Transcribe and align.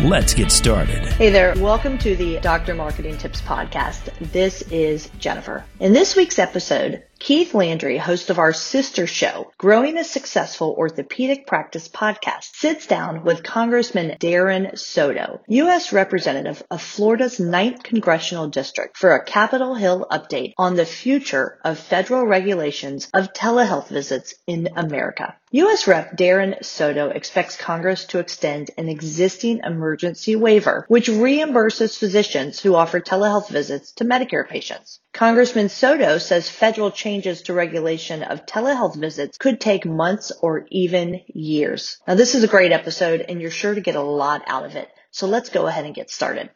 Let's 0.00 0.34
get 0.34 0.52
started. 0.52 1.06
Hey 1.14 1.30
there. 1.30 1.54
Welcome 1.56 1.96
to 1.98 2.14
the 2.14 2.38
Dr. 2.40 2.74
Marketing 2.74 3.16
Tips 3.16 3.40
Podcast. 3.40 4.12
This 4.30 4.60
is 4.70 5.08
Jennifer. 5.18 5.64
In 5.80 5.94
this 5.94 6.14
week's 6.14 6.38
episode, 6.38 7.02
Keith 7.18 7.54
Landry, 7.54 7.96
host 7.96 8.30
of 8.30 8.38
our 8.38 8.52
sister 8.52 9.06
show, 9.06 9.50
Growing 9.58 9.96
a 9.98 10.04
Successful 10.04 10.74
Orthopedic 10.78 11.46
Practice 11.46 11.88
podcast, 11.88 12.54
sits 12.54 12.86
down 12.86 13.24
with 13.24 13.42
Congressman 13.42 14.18
Darren 14.18 14.78
Soto, 14.78 15.40
U.S. 15.48 15.92
Representative 15.92 16.62
of 16.70 16.82
Florida's 16.82 17.38
9th 17.38 17.82
Congressional 17.82 18.48
District, 18.48 18.96
for 18.96 19.14
a 19.14 19.24
Capitol 19.24 19.74
Hill 19.74 20.06
update 20.10 20.52
on 20.58 20.76
the 20.76 20.86
future 20.86 21.58
of 21.64 21.78
federal 21.78 22.26
regulations 22.26 23.08
of 23.14 23.32
telehealth 23.32 23.88
visits 23.88 24.34
in 24.46 24.68
America. 24.76 25.34
U.S. 25.52 25.86
Rep. 25.86 26.16
Darren 26.16 26.62
Soto 26.64 27.08
expects 27.08 27.56
Congress 27.56 28.04
to 28.06 28.18
extend 28.18 28.72
an 28.76 28.88
existing 28.88 29.60
emergency 29.64 30.36
waiver, 30.36 30.84
which 30.88 31.08
reimburses 31.08 31.96
physicians 31.96 32.60
who 32.60 32.74
offer 32.74 33.00
telehealth 33.00 33.48
visits 33.48 33.92
to 33.92 34.04
Medicare 34.04 34.46
patients. 34.46 35.00
Congressman 35.12 35.70
Soto 35.70 36.18
says 36.18 36.50
federal 36.50 36.90
changes 37.06 37.42
to 37.42 37.52
regulation 37.52 38.24
of 38.24 38.46
telehealth 38.46 38.96
visits 38.96 39.38
could 39.38 39.60
take 39.60 39.86
months 39.86 40.32
or 40.42 40.66
even 40.72 41.20
years. 41.28 41.98
Now, 42.08 42.16
this 42.16 42.34
is 42.34 42.42
a 42.42 42.48
great 42.48 42.72
episode 42.72 43.20
and 43.20 43.40
you're 43.40 43.52
sure 43.52 43.72
to 43.72 43.80
get 43.80 43.94
a 43.94 44.00
lot 44.00 44.42
out 44.48 44.66
of 44.66 44.74
it. 44.74 44.88
So 45.12 45.28
let's 45.28 45.50
go 45.50 45.68
ahead 45.68 45.84
and 45.84 45.94
get 45.94 46.10
started. 46.10 46.50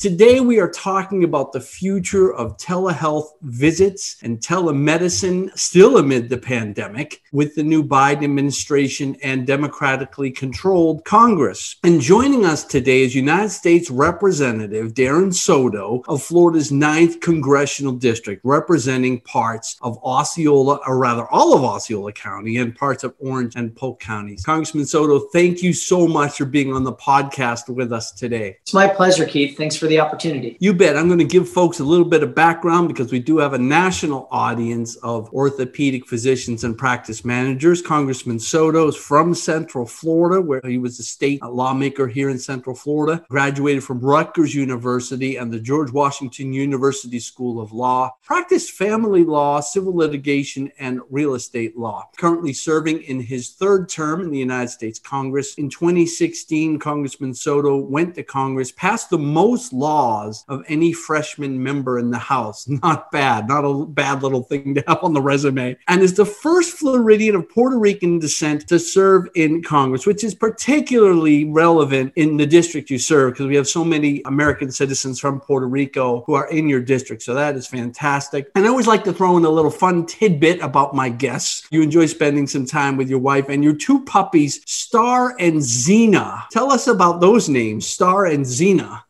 Today, 0.00 0.40
we 0.40 0.58
are 0.58 0.70
talking 0.70 1.24
about 1.24 1.52
the 1.52 1.60
future 1.60 2.32
of 2.32 2.56
telehealth 2.56 3.32
visits 3.42 4.16
and 4.22 4.38
telemedicine 4.40 5.54
still 5.58 5.98
amid 5.98 6.30
the 6.30 6.38
pandemic 6.38 7.20
with 7.32 7.54
the 7.54 7.62
new 7.62 7.84
Biden 7.84 8.24
administration 8.24 9.14
and 9.22 9.46
democratically 9.46 10.30
controlled 10.30 11.04
Congress. 11.04 11.76
And 11.84 12.00
joining 12.00 12.46
us 12.46 12.64
today 12.64 13.02
is 13.02 13.14
United 13.14 13.50
States 13.50 13.90
Representative 13.90 14.94
Darren 14.94 15.34
Soto 15.34 16.02
of 16.08 16.22
Florida's 16.22 16.70
9th 16.70 17.20
Congressional 17.20 17.92
District, 17.92 18.40
representing 18.42 19.20
parts 19.20 19.76
of 19.82 19.98
Osceola, 20.02 20.80
or 20.86 20.96
rather 20.96 21.26
all 21.26 21.54
of 21.54 21.62
Osceola 21.62 22.14
County 22.14 22.56
and 22.56 22.74
parts 22.74 23.04
of 23.04 23.14
Orange 23.18 23.54
and 23.54 23.76
Polk 23.76 24.00
counties. 24.00 24.42
Congressman 24.46 24.86
Soto, 24.86 25.18
thank 25.18 25.62
you 25.62 25.74
so 25.74 26.08
much 26.08 26.38
for 26.38 26.46
being 26.46 26.72
on 26.72 26.84
the 26.84 26.94
podcast 26.94 27.68
with 27.68 27.92
us 27.92 28.12
today. 28.12 28.56
It's 28.62 28.72
my 28.72 28.88
pleasure, 28.88 29.26
Keith. 29.26 29.58
Thanks 29.58 29.76
for 29.76 29.89
the 29.90 30.00
opportunity. 30.00 30.56
You 30.60 30.72
bet. 30.72 30.96
I'm 30.96 31.08
going 31.08 31.18
to 31.18 31.24
give 31.24 31.48
folks 31.48 31.80
a 31.80 31.84
little 31.84 32.06
bit 32.06 32.22
of 32.22 32.34
background 32.34 32.88
because 32.88 33.12
we 33.12 33.18
do 33.18 33.38
have 33.38 33.52
a 33.52 33.58
national 33.58 34.28
audience 34.30 34.96
of 34.96 35.32
orthopedic 35.32 36.06
physicians 36.06 36.64
and 36.64 36.78
practice 36.78 37.24
managers. 37.24 37.82
Congressman 37.82 38.38
Soto 38.38 38.88
is 38.88 38.96
from 38.96 39.34
Central 39.34 39.86
Florida, 39.86 40.40
where 40.40 40.62
he 40.64 40.78
was 40.78 40.98
a 40.98 41.02
state 41.02 41.42
lawmaker 41.42 42.06
here 42.06 42.30
in 42.30 42.38
Central 42.38 42.74
Florida, 42.74 43.24
graduated 43.28 43.84
from 43.84 44.00
Rutgers 44.00 44.54
University 44.54 45.36
and 45.36 45.52
the 45.52 45.60
George 45.60 45.90
Washington 45.90 46.52
University 46.52 47.18
School 47.18 47.60
of 47.60 47.72
Law, 47.72 48.10
practiced 48.22 48.72
family 48.72 49.24
law, 49.24 49.60
civil 49.60 49.94
litigation, 49.94 50.70
and 50.78 51.00
real 51.10 51.34
estate 51.34 51.76
law. 51.76 52.08
Currently 52.16 52.52
serving 52.52 53.02
in 53.02 53.20
his 53.20 53.50
third 53.50 53.88
term 53.88 54.20
in 54.20 54.30
the 54.30 54.38
United 54.38 54.68
States 54.70 54.98
Congress. 54.98 55.54
In 55.54 55.68
2016, 55.68 56.78
Congressman 56.78 57.34
Soto 57.34 57.76
went 57.76 58.14
to 58.14 58.22
Congress, 58.22 58.72
passed 58.72 59.10
the 59.10 59.18
most 59.18 59.72
laws 59.80 60.44
of 60.48 60.62
any 60.68 60.92
freshman 60.92 61.60
member 61.62 61.98
in 61.98 62.10
the 62.10 62.18
House. 62.18 62.68
Not 62.82 63.10
bad, 63.10 63.48
not 63.48 63.64
a 63.64 63.86
bad 63.86 64.22
little 64.22 64.42
thing 64.42 64.74
to 64.74 64.84
have 64.86 65.02
on 65.02 65.12
the 65.12 65.20
resume. 65.20 65.76
And 65.88 66.02
is 66.02 66.14
the 66.14 66.24
first 66.24 66.76
Floridian 66.78 67.34
of 67.34 67.48
Puerto 67.48 67.78
Rican 67.78 68.18
descent 68.18 68.68
to 68.68 68.78
serve 68.78 69.28
in 69.34 69.62
Congress, 69.62 70.06
which 70.06 70.22
is 70.22 70.34
particularly 70.34 71.44
relevant 71.44 72.12
in 72.16 72.36
the 72.36 72.46
district 72.46 72.90
you 72.90 72.98
serve 72.98 73.32
because 73.32 73.46
we 73.46 73.56
have 73.56 73.68
so 73.68 73.84
many 73.84 74.22
American 74.26 74.70
citizens 74.70 75.18
from 75.18 75.40
Puerto 75.40 75.66
Rico 75.66 76.22
who 76.26 76.34
are 76.34 76.48
in 76.50 76.68
your 76.68 76.80
district. 76.80 77.22
So 77.22 77.34
that 77.34 77.56
is 77.56 77.66
fantastic. 77.66 78.50
And 78.54 78.64
I 78.64 78.68
always 78.68 78.86
like 78.86 79.04
to 79.04 79.12
throw 79.12 79.36
in 79.36 79.44
a 79.44 79.50
little 79.50 79.70
fun 79.70 80.06
tidbit 80.06 80.60
about 80.60 80.94
my 80.94 81.08
guests. 81.08 81.66
You 81.70 81.82
enjoy 81.82 82.06
spending 82.06 82.46
some 82.46 82.66
time 82.66 82.96
with 82.96 83.08
your 83.08 83.18
wife 83.18 83.48
and 83.48 83.64
your 83.64 83.74
two 83.74 84.04
puppies, 84.04 84.60
Star 84.66 85.34
and 85.38 85.56
Xena. 85.56 86.48
Tell 86.50 86.70
us 86.70 86.86
about 86.86 87.20
those 87.20 87.48
names, 87.48 87.86
Star 87.86 88.26
and 88.26 88.44
Xena. 88.44 89.02